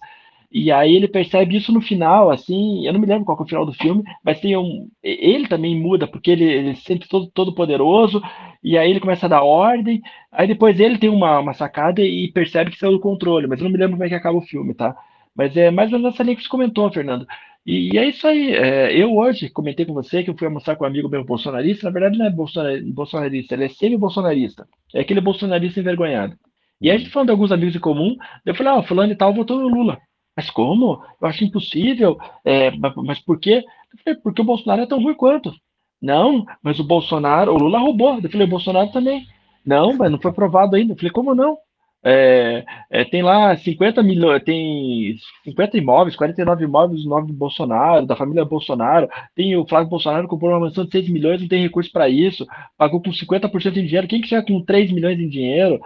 [0.53, 3.45] e aí ele percebe isso no final, assim, eu não me lembro qual é o
[3.45, 4.87] final do filme, mas tem um.
[5.01, 8.21] Ele também muda, porque ele, ele se sente todo, todo poderoso,
[8.63, 9.99] e aí ele começa a dar ordem,
[10.31, 13.63] aí depois ele tem uma, uma sacada e percebe que saiu do controle, mas eu
[13.63, 14.95] não me lembro como é que acaba o filme, tá?
[15.35, 17.25] Mas é mais ou menos essa linha que você comentou, Fernando.
[17.65, 18.53] E, e é isso aí.
[18.53, 21.85] É, eu hoje comentei com você que eu fui almoçar com um amigo meu bolsonarista,
[21.87, 24.67] na verdade não é bolsonarista, ele é semi-bolsonarista.
[24.93, 26.37] É aquele bolsonarista envergonhado.
[26.81, 29.13] E aí a gente falando de alguns amigos em comum, eu falei, ah, o fulano
[29.13, 29.99] e tal votou no Lula.
[30.35, 31.03] Mas como?
[31.21, 32.17] Eu acho impossível.
[32.43, 33.63] É, mas por quê?
[33.93, 35.53] Eu falei, porque o Bolsonaro é tão ruim quanto.
[36.01, 38.19] Não, mas o Bolsonaro, o Lula roubou.
[38.21, 39.25] Eu falei, o Bolsonaro também.
[39.65, 40.93] Não, mas não foi provado ainda.
[40.93, 41.57] Eu falei, como não?
[42.05, 45.15] É, é, tem lá 50 milhões, tem
[45.45, 49.07] 50 imóveis, 49 imóveis no nome do Bolsonaro, da família Bolsonaro.
[49.33, 52.45] Tem o Flávio Bolsonaro comprou uma mansão de 6 milhões, não tem recurso para isso,
[52.77, 54.07] pagou com 50% em dinheiro.
[54.07, 55.79] Quem que chega com 3 milhões em dinheiro?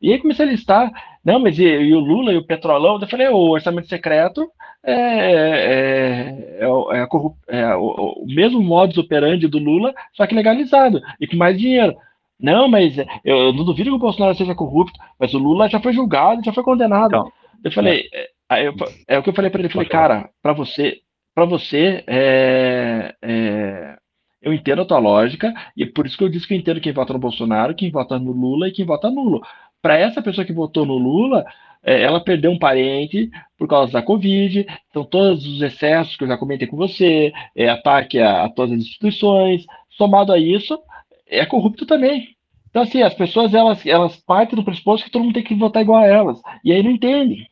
[0.00, 0.92] E aí comecei a listar,
[1.24, 3.00] não, mas e, e o Lula e o Petrolão?
[3.00, 4.46] Eu falei, o orçamento secreto
[4.82, 10.34] é, é, é, é, corrup, é o, o, mesmo modus operandi do Lula, só que
[10.34, 11.96] legalizado e com mais dinheiro.
[12.38, 15.94] Não, mas eu não duvido que o Bolsonaro seja corrupto, mas o Lula já foi
[15.94, 17.06] julgado, já foi condenado.
[17.06, 17.32] Então,
[17.64, 18.72] eu falei, é, é,
[19.08, 20.98] é o que eu falei para ele, eu falei, cara, para você,
[21.34, 23.96] para você, é, é,
[24.42, 26.80] eu entendo a tua lógica, e é por isso que eu disse que eu entendo
[26.80, 29.40] quem vota no Bolsonaro, quem vota no Lula e quem vota nulo
[29.84, 31.44] para essa pessoa que votou no Lula,
[31.82, 36.28] é, ela perdeu um parente por causa da Covid, então todos os excessos que eu
[36.28, 40.80] já comentei com você, é, ataque a, a todas as instituições, somado a isso,
[41.26, 42.34] é corrupto também.
[42.70, 45.82] Então, assim, as pessoas, elas, elas partem do pressuposto que todo mundo tem que votar
[45.82, 47.46] igual a elas, e aí não entende.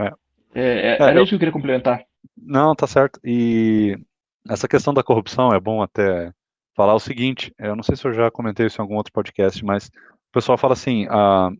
[0.00, 0.06] É.
[0.54, 1.24] É, é, é era eu...
[1.24, 2.02] isso que eu queria complementar.
[2.34, 3.20] Não, tá certo.
[3.22, 3.94] E
[4.48, 6.32] essa questão da corrupção é bom até
[6.74, 9.62] falar o seguinte, eu não sei se eu já comentei isso em algum outro podcast,
[9.62, 11.50] mas o pessoal fala assim, a,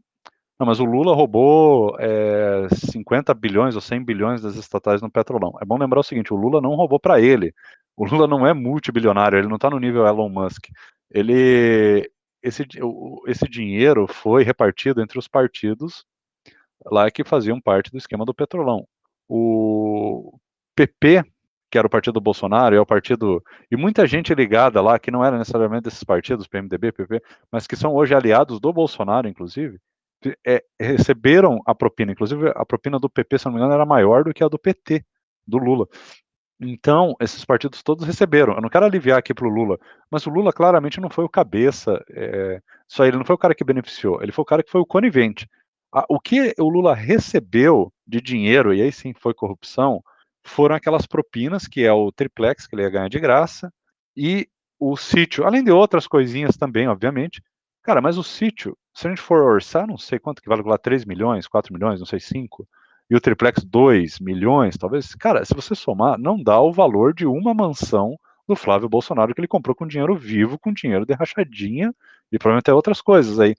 [0.59, 5.57] não, mas o Lula roubou é, 50 bilhões ou 100 bilhões das estatais no Petrolão.
[5.61, 7.53] É bom lembrar o seguinte: o Lula não roubou para ele.
[7.97, 10.67] O Lula não é multibilionário, ele não está no nível Elon Musk.
[11.11, 12.09] Ele,
[12.43, 12.67] esse,
[13.27, 16.05] esse dinheiro foi repartido entre os partidos
[16.87, 18.87] lá que faziam parte do esquema do Petrolão.
[19.29, 20.39] O
[20.77, 21.25] PP,
[21.71, 23.43] que era o partido do Bolsonaro, é o partido.
[23.71, 27.77] E muita gente ligada lá, que não era necessariamente desses partidos, PMDB, PP, mas que
[27.77, 29.81] são hoje aliados do Bolsonaro, inclusive
[30.47, 32.13] é, receberam a propina.
[32.13, 34.59] Inclusive, a propina do PP, se não me engano, era maior do que a do
[34.59, 35.05] PT,
[35.47, 35.87] do Lula.
[36.61, 38.55] Então, esses partidos todos receberam.
[38.55, 39.79] Eu não quero aliviar aqui para o Lula,
[40.11, 42.03] mas o Lula claramente não foi o cabeça.
[42.11, 44.81] É, só ele não foi o cara que beneficiou, ele foi o cara que foi
[44.81, 45.49] o conivente.
[46.09, 50.03] o que o Lula recebeu de dinheiro, e aí sim foi corrupção,
[50.45, 53.73] foram aquelas propinas, que é o triplex que ele ia ganhar de graça,
[54.17, 57.43] e o sítio, além de outras coisinhas também, obviamente.
[57.83, 60.79] Cara, mas o sítio se a gente for orçar, não sei quanto que vale lá,
[60.79, 62.67] 3 milhões, 4 milhões, não sei, 5,
[63.11, 67.27] e o triplex 2 milhões, talvez, cara, se você somar, não dá o valor de
[67.27, 71.95] uma mansão do Flávio Bolsonaro que ele comprou com dinheiro vivo, com dinheiro de rachadinha
[72.31, 73.55] e provavelmente até outras coisas aí.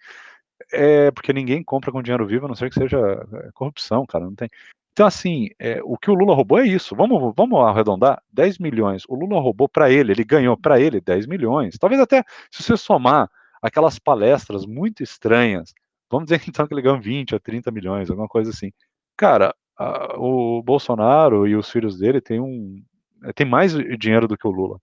[0.72, 4.26] É porque ninguém compra com dinheiro vivo, a não ser que seja é, corrupção, cara,
[4.26, 4.50] não tem.
[4.94, 6.96] Então, assim, é, o que o Lula roubou é isso.
[6.96, 9.04] Vamos, vamos arredondar: 10 milhões.
[9.10, 11.78] O Lula roubou para ele, ele ganhou para ele 10 milhões.
[11.78, 13.30] Talvez até, se você somar
[13.66, 15.74] aquelas palestras muito estranhas.
[16.10, 18.72] Vamos dizer então que ele ganhou 20 a 30 milhões, alguma coisa assim.
[19.18, 22.82] Cara, a, o Bolsonaro e os filhos dele têm um
[23.24, 24.80] eh, tem mais dinheiro do que o Lula.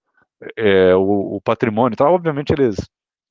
[0.57, 2.77] É, o, o, patrimônio, tal, obviamente eles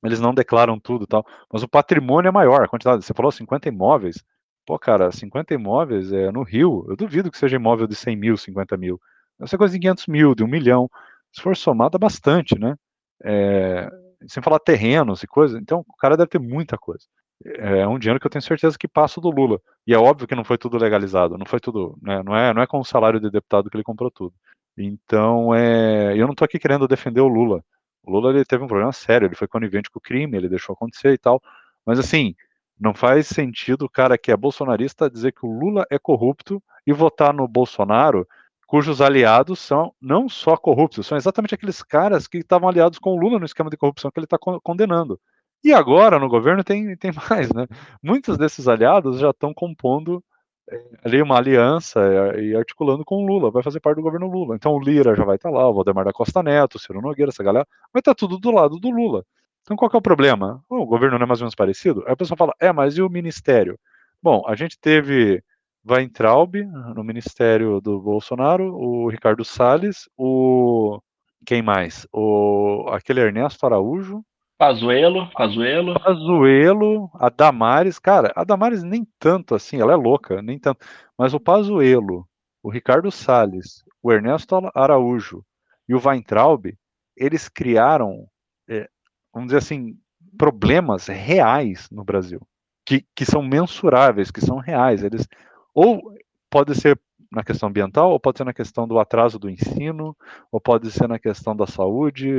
[0.03, 2.63] eles não declaram tudo, tal, mas o patrimônio é maior.
[2.63, 4.23] A quantidade, você falou 50 imóveis.
[4.65, 6.85] Pô, cara, 50 imóveis é no Rio.
[6.89, 8.99] Eu duvido que seja imóvel de 100 mil, 50 mil.
[9.45, 10.89] Ser coisa de 500 mil, de um milhão.
[11.31, 12.75] Se for somado, é bastante, né?
[13.23, 13.89] É,
[14.27, 15.59] sem falar terrenos e coisas.
[15.59, 17.05] Então, o cara deve ter muita coisa.
[17.43, 19.59] É um dinheiro que eu tenho certeza que passa do Lula.
[19.85, 22.61] E é óbvio que não foi tudo legalizado, não foi tudo, né, não é, não
[22.61, 24.33] é com o salário de deputado que ele comprou tudo.
[24.77, 27.63] Então, é, eu não estou aqui querendo defender o Lula.
[28.03, 30.73] O Lula ele teve um problema sério, ele foi conivente com o crime, ele deixou
[30.73, 31.41] acontecer e tal.
[31.85, 32.35] Mas assim,
[32.79, 36.93] não faz sentido o cara que é bolsonarista dizer que o Lula é corrupto e
[36.93, 38.27] votar no Bolsonaro
[38.71, 43.17] cujos aliados são não só corruptos, são exatamente aqueles caras que estavam aliados com o
[43.17, 45.19] Lula no esquema de corrupção que ele está condenando.
[45.61, 47.67] E agora no governo tem, tem mais, né?
[48.01, 50.23] Muitos desses aliados já estão compondo
[50.69, 51.99] é, ali uma aliança
[52.39, 54.55] e articulando com o Lula, vai fazer parte do governo Lula.
[54.55, 57.01] Então o Lira já vai estar tá lá, o Valdemar da Costa Neto, o Ciro
[57.01, 59.25] Nogueira, essa galera, vai estar tá tudo do lado do Lula.
[59.63, 60.63] Então qual é o problema?
[60.69, 62.05] o governo não é mais ou menos parecido?
[62.07, 63.77] Aí a pessoa fala, é, mas e o ministério?
[64.23, 65.43] Bom, a gente teve
[65.87, 66.55] Weintraub
[66.95, 70.99] no ministério do Bolsonaro, o Ricardo Salles, o
[71.45, 72.07] quem mais?
[72.13, 74.23] O aquele Ernesto Araújo,
[74.61, 75.99] Pazuelo, Pazuelo.
[75.99, 80.85] Pazuelo, a Damares, cara, a Damares nem tanto assim, ela é louca, nem tanto,
[81.17, 82.27] mas o Pazuelo,
[82.61, 85.43] o Ricardo Salles, o Ernesto Araújo
[85.89, 86.77] e o Weintraub,
[87.17, 88.27] eles criaram,
[88.69, 88.87] é,
[89.33, 89.97] vamos dizer assim,
[90.37, 92.39] problemas reais no Brasil,
[92.85, 95.03] que, que são mensuráveis, que são reais.
[95.03, 95.27] Eles
[95.73, 96.01] ou
[96.49, 96.99] pode ser
[97.31, 100.15] na questão ambiental, ou pode ser na questão do atraso do ensino,
[100.51, 102.29] ou pode ser na questão da saúde,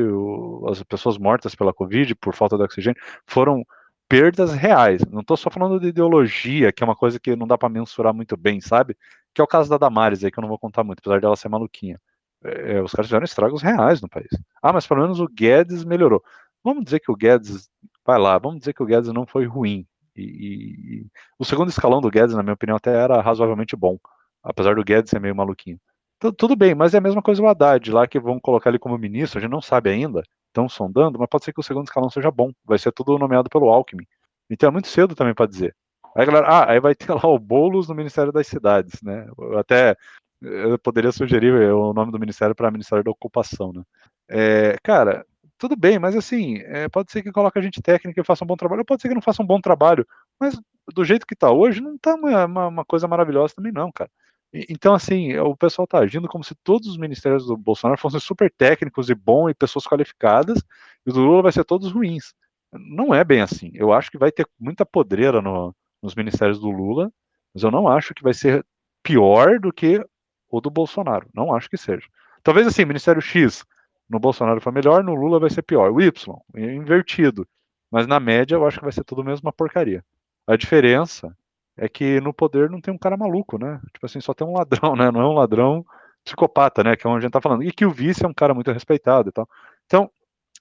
[0.69, 3.65] as pessoas mortas pela Covid por falta de oxigênio, foram
[4.07, 5.03] perdas reais.
[5.11, 8.13] Não estou só falando de ideologia, que é uma coisa que não dá para mensurar
[8.13, 8.95] muito bem, sabe?
[9.35, 11.37] Que é o caso da Damares aí, que eu não vou contar muito, apesar dela
[11.37, 11.99] ser maluquinha.
[12.45, 14.29] É, os caras fizeram estragos reais no país.
[14.63, 16.23] Ah, mas pelo menos o Guedes melhorou.
[16.63, 17.71] Vamos dizer que o Guedes,
[18.05, 19.87] vai lá, vamos dizer que o Guedes não foi ruim.
[20.17, 21.07] E, e,
[21.39, 23.99] o segundo escalão do Guedes, na minha opinião, até era razoavelmente bom,
[24.43, 25.79] apesar do Guedes ser meio maluquinho.
[26.17, 28.79] Então, tudo bem, mas é a mesma coisa o Haddad, lá que vão colocar ele
[28.79, 31.87] como ministro, a gente não sabe ainda, estão sondando, mas pode ser que o segundo
[31.87, 34.07] escalão seja bom, vai ser tudo nomeado pelo Alckmin.
[34.49, 35.75] Então é muito cedo também para dizer.
[36.17, 39.27] Aí, galera, ah, aí vai ter lá o Boulos no Ministério das Cidades, né?
[39.39, 39.97] Eu até
[40.43, 43.83] eu poderia sugerir o nome do ministério para Ministério da Ocupação, né?
[44.29, 45.25] É, cara,
[45.63, 48.47] tudo bem, mas assim, é, pode ser que coloque a gente técnica e faça um
[48.49, 50.05] bom trabalho, pode ser que não faça um bom trabalho,
[50.41, 50.61] mas
[50.93, 54.11] do jeito que está hoje, não está uma, uma, uma, coisa maravilhosa também, não, cara.
[54.53, 58.19] E, então, assim, o pessoal está agindo como se todos os ministérios do Bolsonaro fossem
[58.19, 60.59] super técnicos e bons e pessoas qualificadas,
[61.07, 62.35] e o do Lula vai ser todos ruins.
[62.73, 63.71] Não é bem assim.
[63.73, 65.73] Eu acho que vai ter muita podreira no,
[66.03, 67.09] nos ministérios do Lula,
[67.55, 68.67] mas eu não acho que vai ser
[69.01, 70.05] pior do que
[70.51, 71.29] o do Bolsonaro.
[71.33, 72.09] Não acho que seja.
[72.43, 73.65] Talvez assim, Ministério X
[74.09, 75.91] no Bolsonaro foi melhor, no Lula vai ser pior.
[75.91, 76.13] O Y,
[76.57, 77.47] invertido.
[77.91, 80.05] Mas na média eu acho que vai ser tudo mesmo uma porcaria.
[80.47, 81.37] A diferença
[81.77, 83.81] é que no poder não tem um cara maluco, né?
[83.93, 85.11] Tipo assim, só tem um ladrão, né?
[85.11, 85.85] Não é um ladrão
[86.25, 86.97] psicopata, né?
[86.97, 87.63] Que é onde a gente tá falando.
[87.63, 89.49] E que o vice é um cara muito respeitado e tal.
[89.87, 90.11] Então,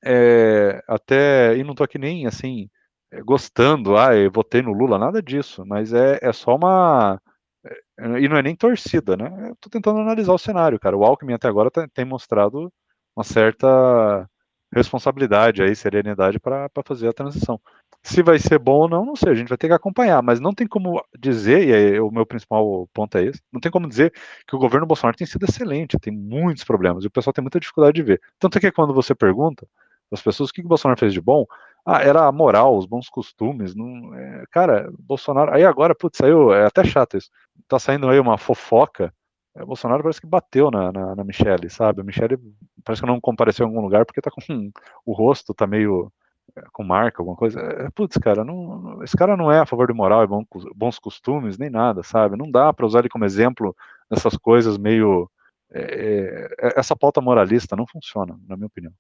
[0.04, 2.70] é, até, e não tô aqui nem assim,
[3.12, 7.22] é, gostando, ah, eu votei no Lula, nada disso, mas é, é só uma.
[7.66, 9.50] É, e não é nem torcida, né?
[9.50, 10.98] Eu tô tentando analisar o cenário, cara.
[10.98, 12.72] O Alckmin até agora tem mostrado
[13.16, 14.30] uma certa
[14.74, 17.60] responsabilidade aí, serenidade para fazer a transição.
[18.04, 20.40] Se vai ser bom ou não, não sei, a gente vai ter que acompanhar, mas
[20.40, 23.88] não tem como dizer, e aí, o meu principal ponto é esse, não tem como
[23.88, 24.12] dizer
[24.48, 27.60] que o governo Bolsonaro tem sido excelente, tem muitos problemas, e o pessoal tem muita
[27.60, 28.22] dificuldade de ver.
[28.40, 29.68] Tanto é que quando você pergunta
[30.12, 31.46] as pessoas o que o Bolsonaro fez de bom,
[31.86, 36.54] ah, era a moral, os bons costumes, não, é, cara, Bolsonaro, aí agora, putz, saiu,
[36.54, 37.30] é até chato isso,
[37.68, 39.14] tá saindo aí uma fofoca
[39.56, 42.02] o Bolsonaro parece que bateu na, na, na Michelle, sabe?
[42.02, 42.38] A Michelle
[42.84, 44.72] parece que não compareceu em algum lugar porque tá com
[45.06, 46.12] o rosto tá meio
[46.56, 47.60] é, com marca, alguma coisa.
[47.60, 50.44] É, putz, cara, não, esse cara não é a favor de moral e bom,
[50.76, 52.38] bons costumes, nem nada, sabe?
[52.38, 53.76] Não dá para usar ele como exemplo
[54.10, 55.30] nessas coisas meio.
[55.74, 58.92] É, é, essa pauta moralista não funciona, na minha opinião.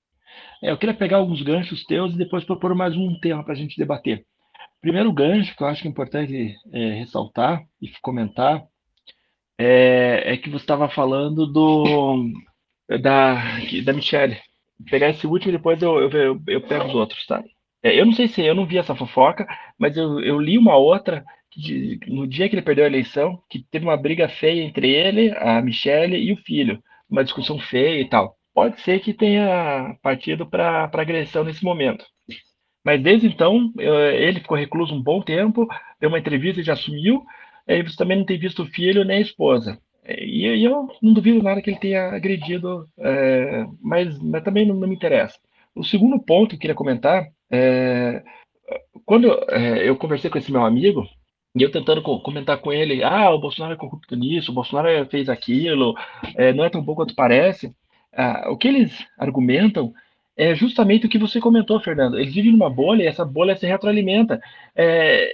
[0.64, 3.58] É, eu queria pegar alguns ganchos teus e depois propor mais um tema para a
[3.58, 4.26] gente debater.
[4.80, 8.64] Primeiro gancho que eu acho que é importante ressaltar e comentar
[9.62, 12.26] é, é que você estava falando do
[13.00, 13.36] da,
[13.84, 14.38] da Michelle.
[14.90, 17.44] Pegar esse último e depois eu, eu, eu, pego os outros, tá?
[17.84, 19.48] É, eu não sei se eu não vi essa fofoca,
[19.78, 23.64] mas eu, eu li uma outra que, no dia que ele perdeu a eleição, que
[23.70, 28.10] teve uma briga feia entre ele, a Michelle e o filho, uma discussão feia e
[28.10, 28.36] tal.
[28.54, 32.04] Pode ser que tenha partido para agressão nesse momento.
[32.84, 35.68] Mas desde então, eu, ele ficou recluso um bom tempo,
[36.00, 37.24] deu uma entrevista e já sumiu,
[37.68, 39.80] aí você também não tem visto o filho nem a esposa.
[40.08, 44.76] E, e eu não duvido nada que ele tenha agredido, é, mas, mas também não,
[44.76, 45.38] não, me interessa.
[45.76, 48.24] O segundo ponto que eu queria comentar é
[49.06, 51.06] quando é, eu conversei com esse meu amigo,
[51.56, 55.28] e eu tentando comentar com ele, ah, o Bolsonaro é corrupto nisso, o Bolsonaro fez
[55.28, 55.96] aquilo,
[56.36, 57.76] é, não é tão bom quanto parece.
[58.14, 59.94] Ah, o que eles argumentam
[60.38, 62.18] é justamente o que você comentou, Fernando.
[62.18, 64.42] Eles vivem numa bolha e essa bolha se retroalimenta.
[64.76, 65.30] É,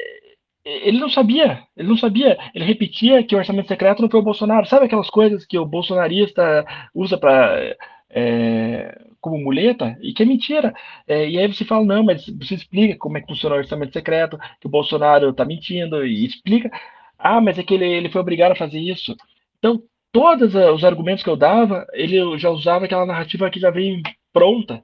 [0.68, 4.24] ele não sabia, ele não sabia, ele repetia que o orçamento secreto não foi o
[4.24, 4.68] Bolsonaro.
[4.68, 7.76] Sabe aquelas coisas que o bolsonarista usa para
[8.10, 10.74] é, como muleta e que é mentira.
[11.08, 13.94] É, e aí você fala, não, mas você explica como é que funciona o orçamento
[13.94, 16.70] secreto, que o Bolsonaro está mentindo e explica.
[17.18, 19.16] Ah, mas é que ele, ele foi obrigado a fazer isso.
[19.58, 24.02] Então, todos os argumentos que eu dava, ele já usava aquela narrativa que já vem
[24.34, 24.84] pronta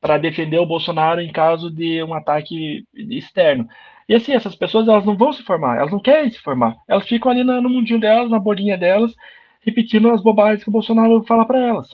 [0.00, 3.68] para defender o Bolsonaro em caso de um ataque externo.
[4.08, 6.76] E assim, essas pessoas elas não vão se formar, elas não querem se formar.
[6.88, 9.14] Elas ficam ali no mundinho delas, na bolinha delas,
[9.62, 11.88] repetindo as bobagens que o Bolsonaro fala para elas.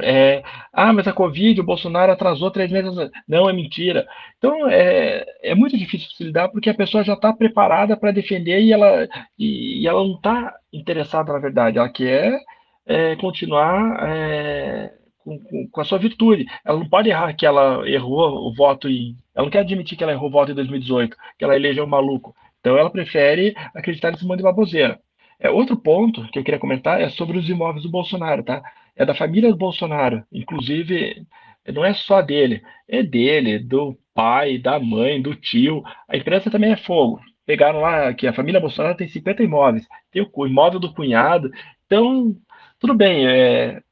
[0.00, 0.42] É,
[0.72, 2.92] ah, mas a Covid, o Bolsonaro atrasou três meses.
[3.28, 4.06] Não, é mentira.
[4.38, 8.60] Então, é, é muito difícil se lidar porque a pessoa já está preparada para defender
[8.60, 9.06] e ela,
[9.38, 11.78] e, e ela não está interessada na verdade.
[11.78, 12.40] Ela quer
[12.86, 14.92] é, continuar é,
[15.24, 16.46] com, com, a sua virtude.
[16.64, 19.16] Ela não pode errar que ela errou o voto em.
[19.34, 21.88] Ela não quer admitir que ela errou o voto em 2018, que ela elegeu um
[21.88, 22.34] maluco.
[22.60, 25.00] Então, ela prefere acreditar nesse mundo de baboseira.
[25.40, 28.62] É, outro ponto que eu queria comentar é sobre os imóveis do Bolsonaro, tá?
[28.94, 31.26] É da família do Bolsonaro, inclusive
[31.70, 35.82] não é só dele, é dele, do pai, da mãe, do tio.
[36.08, 37.20] A empresa também é fogo.
[37.46, 41.50] Pegaram lá que a família Bolsonaro tem 50 imóveis, tem o imóvel do cunhado.
[41.86, 42.36] Então,
[42.78, 43.82] tudo bem, é,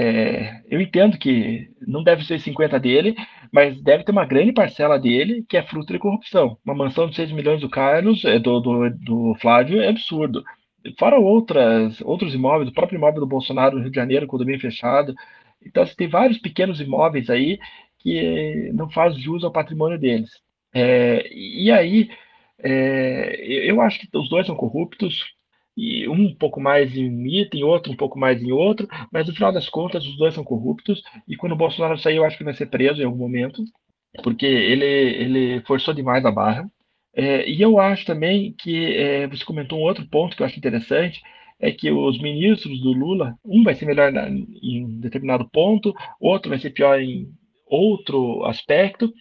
[0.00, 3.14] é, eu entendo que não deve ser 50 dele,
[3.52, 6.56] mas deve ter uma grande parcela dele que é fruto de corrupção.
[6.64, 10.42] Uma mansão de 6 milhões do Carlos, é, do, do, do Flávio, é absurdo.
[10.98, 14.58] Fora outras, outros imóveis, o próprio imóvel do Bolsonaro no Rio de Janeiro, quando bem
[14.58, 15.14] fechado.
[15.64, 17.58] Então, você tem vários pequenos imóveis aí
[17.98, 20.30] que não faz jus ao patrimônio deles.
[20.72, 22.08] É, e aí,
[22.58, 23.36] é,
[23.70, 25.22] eu acho que os dois são corruptos,
[25.76, 29.26] e um um pouco mais em um item, outro um pouco mais em outro, mas
[29.26, 32.38] no final das contas, os dois são corruptos, e quando o Bolsonaro sair, eu acho
[32.38, 33.62] que vai ser preso em algum momento,
[34.22, 36.70] porque ele, ele forçou demais a barra.
[37.14, 40.58] É, e eu acho também que é, você comentou um outro ponto que eu acho
[40.58, 41.20] interessante,
[41.58, 46.48] é que os ministros do Lula, um vai ser melhor na, em determinado ponto, outro
[46.48, 47.28] vai ser pior em
[47.66, 49.12] outro aspecto.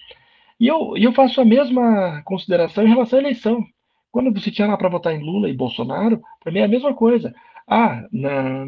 [0.60, 3.64] E eu, eu faço a mesma consideração em relação à eleição.
[4.12, 6.94] Quando você tinha lá para votar em Lula e Bolsonaro, para mim é a mesma
[6.94, 7.34] coisa.
[7.68, 8.66] Ah, na,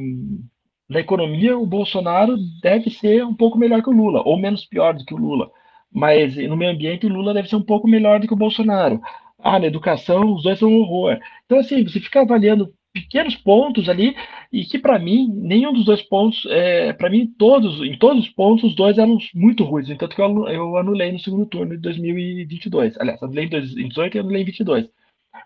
[0.90, 4.94] na economia, o Bolsonaro deve ser um pouco melhor que o Lula, ou menos pior
[4.94, 5.52] do que o Lula
[5.92, 9.02] mas no meio ambiente o Lula deve ser um pouco melhor do que o Bolsonaro.
[9.38, 11.20] Ah, na educação os dois são um horror.
[11.46, 14.16] Então, assim, você fica avaliando pequenos pontos ali
[14.52, 18.30] e que para mim nenhum dos dois pontos é, para mim todos em todos os
[18.30, 21.82] pontos os dois eram muito ruins então que eu, eu anulei no segundo turno de
[21.82, 24.90] 2022 aliás anulei em 2018 e anulei em 22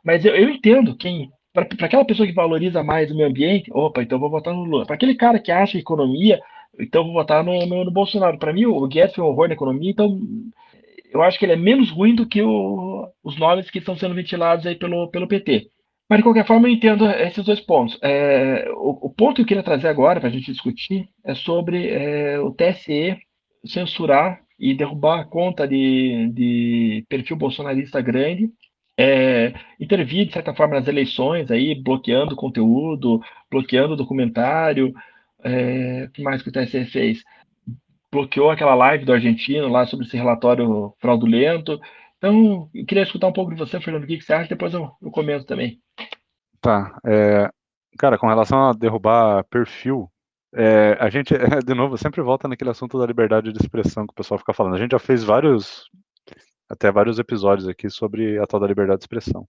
[0.03, 4.03] mas eu, eu entendo quem para aquela pessoa que valoriza mais o meio ambiente opa
[4.03, 6.39] então vou votar no Lula para aquele cara que acha economia
[6.79, 8.37] então vou votar no, no, no Bolsonaro.
[8.37, 10.19] Para mim, o Guedes foi um horror na economia, então
[11.11, 14.15] eu acho que ele é menos ruim do que o, os nomes que estão sendo
[14.15, 15.69] ventilados aí pelo, pelo PT.
[16.09, 17.97] Mas, de qualquer forma, eu entendo esses dois pontos.
[18.01, 21.89] É, o, o, ponto que eu queria trazer agora para a gente discutir é sobre
[21.89, 23.17] é, o TSE
[23.65, 28.49] censurar e derrubar a conta de, de perfil bolsonarista grande,
[28.97, 33.21] é, intervir, de certa forma, nas eleições, aí, bloqueando conteúdo,
[33.51, 34.93] bloqueando documentário,
[35.43, 37.23] é, o que mais que o TSE fez?
[38.11, 41.79] Bloqueou aquela live do argentino lá sobre esse relatório fraudulento.
[42.17, 44.89] Então, eu queria escutar um pouco de você, Fernando, o que, você acha, depois eu,
[45.01, 45.79] eu comento também.
[46.61, 46.97] Tá.
[47.05, 47.49] É,
[47.97, 50.09] cara, com relação a derrubar perfil,
[50.55, 51.33] é, a gente,
[51.65, 54.75] de novo, sempre volta naquele assunto da liberdade de expressão que o pessoal fica falando.
[54.75, 55.89] A gente já fez vários,
[56.69, 59.47] até vários episódios aqui sobre a tal da liberdade de expressão.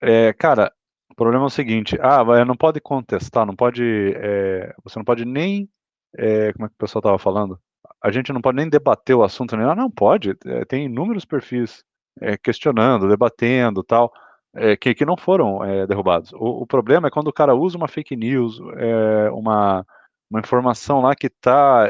[0.00, 0.72] É, cara,
[1.12, 3.84] o problema é o seguinte, ah, não pode contestar, não pode,
[4.16, 5.68] é, você não pode nem,
[6.16, 7.58] é, como é que o pessoal estava falando?
[8.02, 11.24] A gente não pode nem debater o assunto, nem, ah, não pode, é, tem inúmeros
[11.24, 11.84] perfis
[12.42, 14.12] questionando, debatendo tal,
[14.82, 16.30] que, que não foram derrubados.
[16.34, 18.60] O, o, problema é quando o cara usa uma fake news,
[19.32, 19.82] uma,
[20.30, 21.88] uma informação lá que está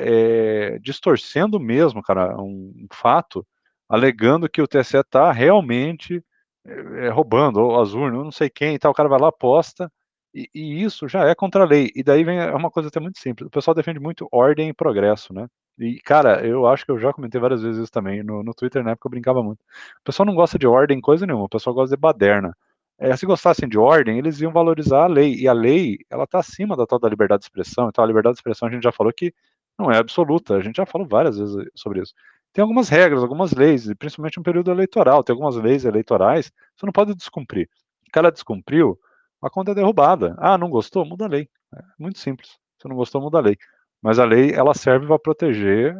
[0.81, 3.45] distorcendo mesmo, cara, um, um fato,
[3.93, 6.25] alegando que o TSE está realmente
[6.65, 9.93] é, roubando as urnas, não sei quem e tal, o cara vai lá, aposta,
[10.35, 11.91] e, e, isso já é contra a lei.
[11.95, 13.49] E daí vem é uma coisa até muito simples.
[13.49, 15.47] O pessoal defende muito ordem e progresso, né?
[15.79, 18.23] E, cara, eu acho que eu já comentei várias vezes isso também.
[18.23, 19.61] No, no Twitter, na época, eu brincava muito.
[19.61, 21.45] O pessoal não gosta de ordem, coisa nenhuma.
[21.45, 22.57] O pessoal gosta de baderna.
[22.99, 25.35] É, se gostassem de ordem, eles iam valorizar a lei.
[25.35, 27.89] E a lei, ela tá acima da tal da liberdade de expressão.
[27.89, 29.35] Então, a liberdade de expressão a gente já falou que
[29.79, 30.57] não é absoluta.
[30.57, 32.15] A gente já falou várias vezes sobre isso
[32.53, 36.93] tem algumas regras, algumas leis, principalmente no período eleitoral, tem algumas leis eleitorais, você não
[36.93, 37.69] pode descumprir.
[38.09, 38.99] O cara descumpriu,
[39.41, 40.37] a conta é derrubada.
[40.39, 41.05] Ah, não gostou?
[41.05, 41.49] Muda a lei.
[41.75, 42.59] É muito simples.
[42.81, 43.57] Se não gostou, muda a lei.
[44.03, 45.97] Mas a lei, ela serve para proteger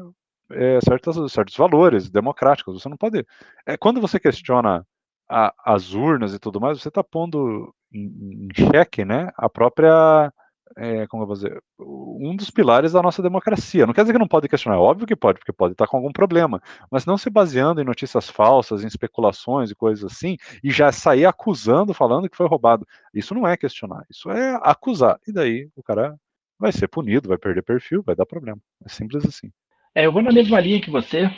[0.51, 2.81] é, certos, certos valores democráticos.
[2.81, 3.27] Você não pode.
[3.67, 4.87] É, quando você questiona
[5.29, 10.33] a, as urnas e tudo mais, você está pondo em, em xeque né, a própria
[10.77, 13.87] é, como eu vou dizer, um dos pilares da nossa democracia.
[13.87, 15.97] Não quer dizer que não pode questionar, é óbvio que pode, porque pode estar com
[15.97, 16.61] algum problema,
[16.91, 21.27] mas não se baseando em notícias falsas, em especulações e coisas assim, e já sair
[21.27, 22.87] acusando, falando que foi roubado.
[23.15, 25.19] Isso não é questionar, isso é acusar.
[25.27, 26.17] E daí o cara
[26.59, 28.59] vai ser punido, vai perder perfil, vai dar problema.
[28.85, 29.51] É simples assim.
[29.95, 31.31] É, eu vou na mesma linha que você,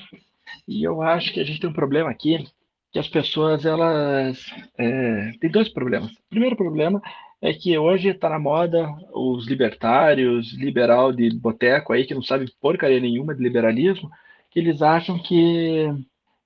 [0.68, 2.47] e eu acho que a gente tem um problema aqui,
[2.93, 4.47] que as pessoas, elas...
[4.78, 6.12] É, tem dois problemas.
[6.12, 7.03] O primeiro problema
[7.45, 12.51] é que hoje está na moda os libertários, liberal de boteco aí, que não sabe
[12.59, 14.11] porcaria nenhuma de liberalismo,
[14.51, 15.86] que eles acham que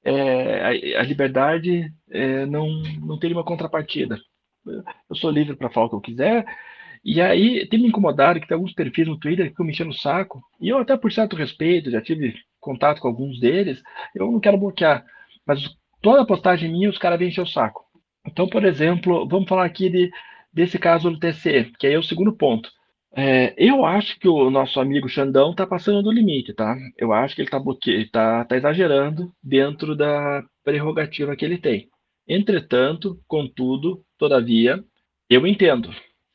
[0.03, 2.67] é, a, a, liberdade é, não,
[3.01, 4.19] não tem uma contrapartida.
[4.67, 6.45] Eu sou livre para falar o que eu quiser,
[7.05, 9.91] e aí tem me incomodado que tem alguns perfis no Twitter que ficam me enchendo
[9.91, 13.81] o saco, e eu até por certo respeito, já tive contato com alguns deles,
[14.17, 15.05] eu não quero bloquear,
[15.47, 15.63] mas
[16.03, 17.85] toda postagem minha os caras vêm encher o saco.
[18.27, 20.11] Então, por exemplo, vamos falar aqui de,
[20.59, 22.69] desse caso do TCE, que aí é o segundo ponto.
[23.15, 26.77] É, eu acho que o nosso amigo Xandão está passando do limite, tá?
[26.97, 27.61] Eu acho que ele está
[28.13, 31.89] tá, tá exagerando dentro da prerrogativa que ele tem.
[32.27, 34.83] Entretanto, contudo, todavia,
[35.31, 35.91] eu entendo.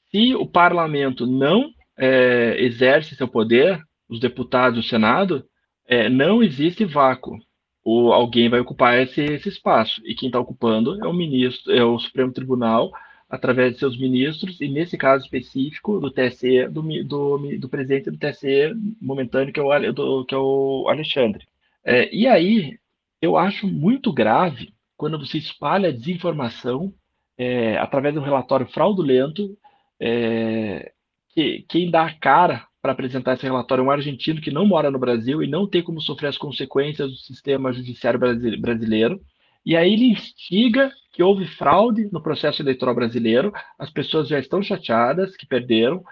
[0.10, 5.46] Se o parlamento não é, exerce seu poder, os deputados do Senado,
[5.86, 7.38] é, não existe vácuo.
[7.84, 10.02] Ou alguém vai ocupar esse, esse espaço.
[10.06, 12.90] E quem está ocupando é o ministro, é o Supremo Tribunal,
[13.34, 18.18] através de seus ministros, e nesse caso específico do TSE, do, do, do presidente do
[18.20, 21.44] TSE momentâneo, que é o, do, que é o Alexandre.
[21.84, 22.78] É, e aí,
[23.20, 26.94] eu acho muito grave quando você espalha desinformação
[27.36, 29.58] é, através de um relatório fraudulento,
[30.00, 30.92] é,
[31.30, 34.92] que quem dá a cara para apresentar esse relatório é um argentino que não mora
[34.92, 38.20] no Brasil e não tem como sofrer as consequências do sistema judiciário
[38.60, 39.20] brasileiro.
[39.66, 44.62] E aí ele instiga que houve fraude no processo eleitoral brasileiro, as pessoas já estão
[44.62, 46.04] chateadas que perderam,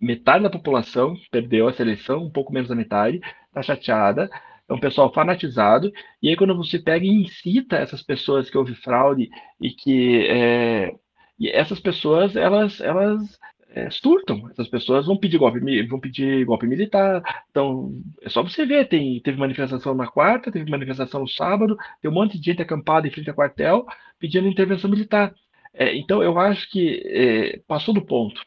[0.00, 4.30] metade da população perdeu essa eleição, um pouco menos da metade, está chateada,
[4.68, 8.74] é um pessoal fanatizado, e aí quando você pega e incita essas pessoas que houve
[8.74, 9.28] fraude
[9.60, 10.94] e que é,
[11.38, 13.38] e essas pessoas elas elas
[13.74, 14.48] é, surtam.
[14.50, 17.22] Essas pessoas vão pedir golpe, vão pedir golpe militar.
[17.50, 17.92] Então,
[18.22, 22.14] é só você ver, tem, teve manifestação na quarta, teve manifestação no sábado, tem um
[22.14, 23.86] monte de gente acampada em frente ao quartel
[24.18, 25.34] pedindo intervenção militar.
[25.74, 28.40] É, então, eu acho que é, passou do ponto.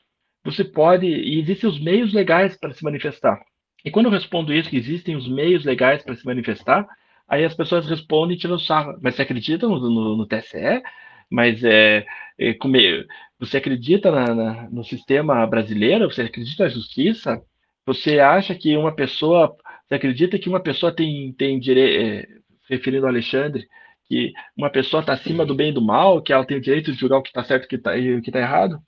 [0.44, 3.42] Você pode, e existem os meios legais para se manifestar.
[3.84, 6.88] E quando eu respondo isso, que existem os meios legais para se manifestar,
[7.28, 8.98] aí as pessoas respondem tirando sarro.
[9.02, 10.84] Mas você acredita no, no, no TSE?
[11.30, 12.06] Mas é,
[12.38, 12.54] é,
[13.40, 16.10] você acredita na, na, no sistema brasileiro?
[16.10, 17.42] Você acredita na justiça?
[17.86, 19.56] Você acha que uma pessoa,
[19.88, 22.28] você acredita que uma pessoa tem, tem direito, é,
[22.70, 23.68] referindo ao Alexandre,
[24.08, 26.92] que uma pessoa está acima do bem e do mal, que ela tem o direito
[26.92, 28.80] de julgar o que está certo tá, e o que está errado?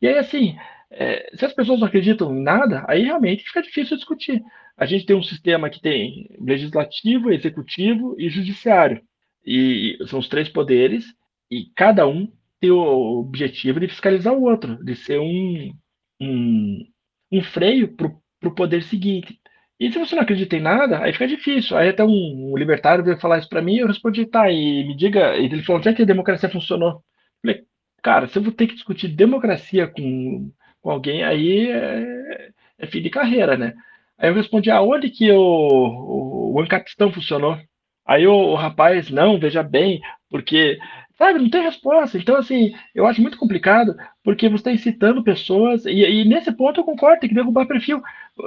[0.00, 0.56] E aí, assim,
[0.90, 4.42] é, se as pessoas não acreditam em nada, aí realmente fica difícil discutir.
[4.76, 9.02] A gente tem um sistema que tem legislativo, executivo e judiciário.
[9.46, 11.04] E são os três poderes,
[11.50, 12.32] e cada um
[12.64, 15.70] ter o objetivo de fiscalizar o outro, de ser um,
[16.18, 16.86] um,
[17.30, 18.08] um freio para
[18.42, 19.38] o poder seguinte.
[19.78, 21.76] E se você não acredita em nada, aí fica difícil.
[21.76, 24.96] Aí até um, um libertário veio falar isso para mim, eu respondi, tá, e me
[24.96, 26.90] diga, e ele falou, onde é que a democracia funcionou?
[26.90, 27.02] Eu
[27.42, 27.64] falei,
[28.02, 30.50] cara, se eu vou ter que discutir democracia com,
[30.80, 33.74] com alguém, aí é, é fim de carreira, né?
[34.16, 37.58] Aí eu respondi, aonde que o, o, o Ancapistão funcionou?
[38.06, 40.00] Aí o, o rapaz, não, veja bem,
[40.30, 40.78] porque
[41.16, 42.18] Sabe, não tem resposta.
[42.18, 46.80] Então, assim, eu acho muito complicado, porque você está incitando pessoas, e, e, nesse ponto
[46.80, 48.02] eu concordo, tem que derrubar perfil.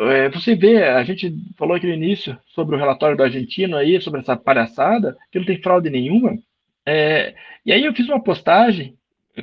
[0.09, 4.01] É, você vê, a gente falou aqui no início sobre o relatório do argentino aí,
[4.01, 6.38] sobre essa palhaçada, que não tem fraude nenhuma.
[6.86, 8.95] É, e aí eu fiz uma postagem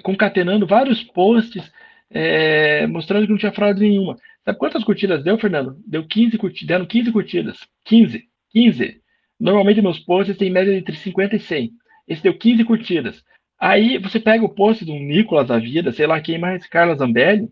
[0.02, 1.72] concatenando vários posts
[2.10, 4.16] é, mostrando que não tinha fraude nenhuma.
[4.44, 5.76] Sabe quantas curtidas deu, Fernando?
[5.86, 7.58] Deu 15 curtidas, deram 15 curtidas.
[7.84, 8.24] 15.
[8.50, 9.00] 15.
[9.40, 11.72] Normalmente meus posts têm média entre 50 e 100.
[12.06, 13.24] Esse deu 15 curtidas.
[13.58, 17.48] Aí você pega o post do Nicolas da vida, sei lá quem mais, Carla Zambelli,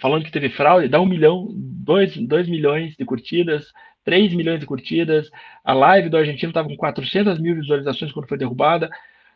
[0.00, 3.72] falando que teve fraude, dá um milhão, dois, dois milhões de curtidas,
[4.08, 5.30] 3 milhões de curtidas.
[5.62, 8.88] A live do argentino estava com 400 mil visualizações quando foi derrubada.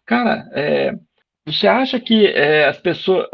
[0.06, 0.94] Cara, é,
[1.46, 3.26] você acha que é, as pessoas.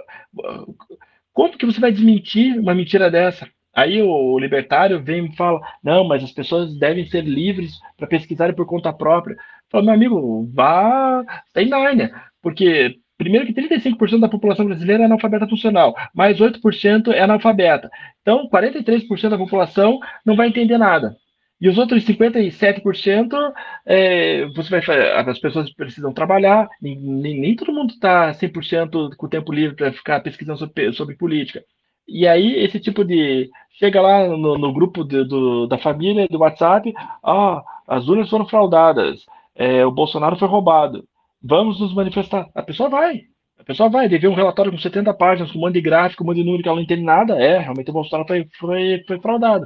[1.33, 3.49] Como que você vai desmentir uma mentira dessa?
[3.73, 8.55] Aí o libertário vem e fala: não, mas as pessoas devem ser livres para pesquisarem
[8.55, 9.37] por conta própria.
[9.71, 11.25] Fala, meu amigo, vá
[11.57, 12.13] em Nárnia,
[12.43, 17.91] porque primeiro que 35% da população brasileira é analfabeta funcional, mais 8% é analfabeta.
[18.23, 21.17] Então, 43% da população não vai entender nada.
[21.61, 23.53] E os outros 57%,
[23.85, 29.29] é, você vai, as pessoas precisam trabalhar, nem, nem, todo mundo está 100% com o
[29.29, 31.65] tempo livre para ficar pesquisando sobre, sobre, política.
[32.07, 33.51] E aí, esse tipo de.
[33.73, 36.93] Chega lá no, no grupo de, do, da família, do WhatsApp,
[37.25, 39.27] ah, as urnas foram fraudadas,
[39.59, 41.05] é, o Bolsonaro foi roubado,
[41.43, 42.49] vamos nos manifestar.
[42.55, 43.23] A pessoa vai.
[43.59, 46.27] A pessoa vai, ver um relatório com 70 páginas, com um monte de gráfico, um
[46.29, 47.37] monte de número que ela não entende nada.
[47.43, 49.65] É, realmente o Bolsonaro foi, foi, foi fraudado.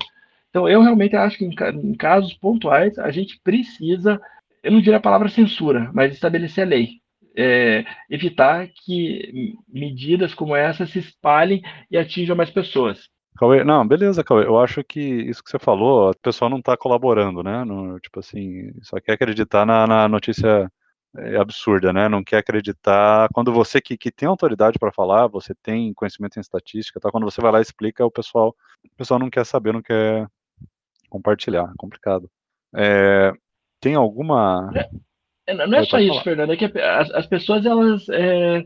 [0.49, 4.19] Então, eu realmente acho que em, em casos pontuais, a gente precisa,
[4.63, 7.03] eu não diria a palavra censura, mas estabelecer a lei.
[7.37, 13.09] É, evitar que medidas como essa se espalhem e atinjam mais pessoas.
[13.37, 14.45] Cauê, não, beleza, Cauê.
[14.45, 17.65] Eu acho que isso que você falou, o pessoal não está colaborando, né?
[17.65, 20.71] No, tipo assim, só quer acreditar na, na notícia
[21.17, 22.09] é, absurda, né?
[22.09, 23.29] Não quer acreditar.
[23.33, 27.11] Quando você que, que tem autoridade para falar, você tem conhecimento em estatística, tá?
[27.11, 28.55] quando você vai lá e explica, o pessoal,
[28.85, 30.27] o pessoal não quer saber, não quer
[31.09, 31.71] compartilhar.
[31.71, 32.31] É complicado.
[32.75, 33.33] É,
[33.81, 34.71] tem alguma.
[35.47, 36.23] É, não é só isso, falar.
[36.23, 38.09] Fernando, é que as, as pessoas, elas.
[38.09, 38.63] É,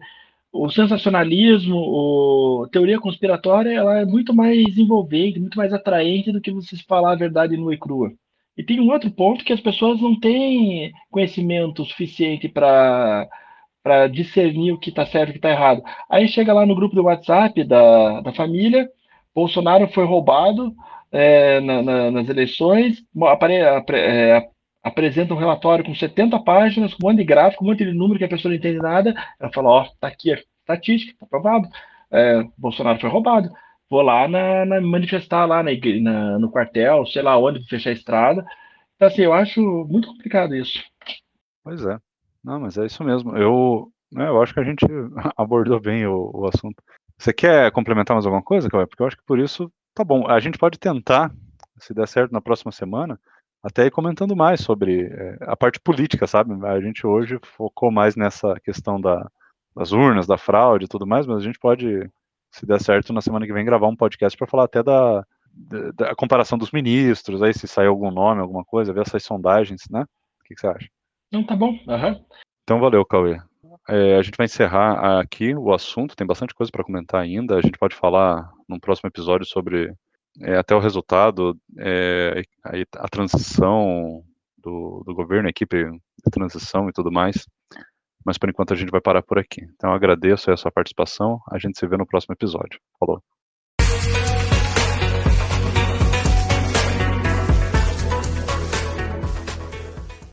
[0.64, 6.50] o sensacionalismo, o teoria conspiratória, ela é muito mais envolvente, muito mais atraente do que
[6.50, 8.12] você falar a verdade nua e crua.
[8.56, 13.28] E tem um outro ponto que as pessoas não têm conhecimento suficiente para
[14.10, 15.82] discernir o que está certo e o que está errado.
[16.10, 18.88] Aí chega lá no grupo do WhatsApp da, da família,
[19.34, 20.74] Bolsonaro foi roubado
[21.12, 24.48] é, na, na, nas eleições, apare, é,
[24.86, 28.18] apresenta um relatório com 70 páginas, com um monte de gráfico, um monte de número
[28.18, 29.12] que a pessoa não entende nada.
[29.40, 31.68] Ela fala: Ó, tá aqui a estatística, tá provado.
[32.10, 33.50] É, Bolsonaro foi roubado.
[33.90, 37.94] Vou lá na, na manifestar lá na, na, no quartel, sei lá onde, fechar a
[37.94, 38.46] estrada.
[38.94, 40.80] Então, assim, eu acho muito complicado isso.
[41.64, 41.98] Pois é.
[42.44, 43.36] Não, mas é isso mesmo.
[43.36, 44.86] Eu, né, eu acho que a gente
[45.36, 46.80] abordou bem o, o assunto.
[47.18, 48.86] Você quer complementar mais alguma coisa, Cauê?
[48.86, 50.28] Porque eu acho que por isso tá bom.
[50.28, 51.32] A gente pode tentar,
[51.76, 53.18] se der certo na próxima semana,
[53.66, 56.54] até ir comentando mais sobre é, a parte política, sabe?
[56.64, 59.28] A gente hoje focou mais nessa questão da,
[59.74, 62.08] das urnas, da fraude e tudo mais, mas a gente pode,
[62.52, 65.90] se der certo, na semana que vem gravar um podcast para falar até da, da,
[65.90, 70.02] da, comparação dos ministros, aí se sair algum nome, alguma coisa, ver essas sondagens, né?
[70.02, 70.88] O que, que você acha?
[71.32, 71.70] Não, tá bom.
[71.70, 72.24] Uhum.
[72.62, 73.40] Então valeu, Cauê.
[73.88, 77.56] É, a gente vai encerrar aqui o assunto, tem bastante coisa para comentar ainda.
[77.56, 79.92] A gente pode falar num próximo episódio sobre
[80.42, 84.22] é, até o resultado, é, a, a, transição
[84.58, 87.46] do, do, governo, a equipe de transição e tudo mais.
[88.24, 89.62] Mas por enquanto a gente vai parar por aqui.
[89.74, 91.40] Então agradeço a sua participação.
[91.50, 92.80] A gente se vê no próximo episódio.
[92.98, 93.22] Falou.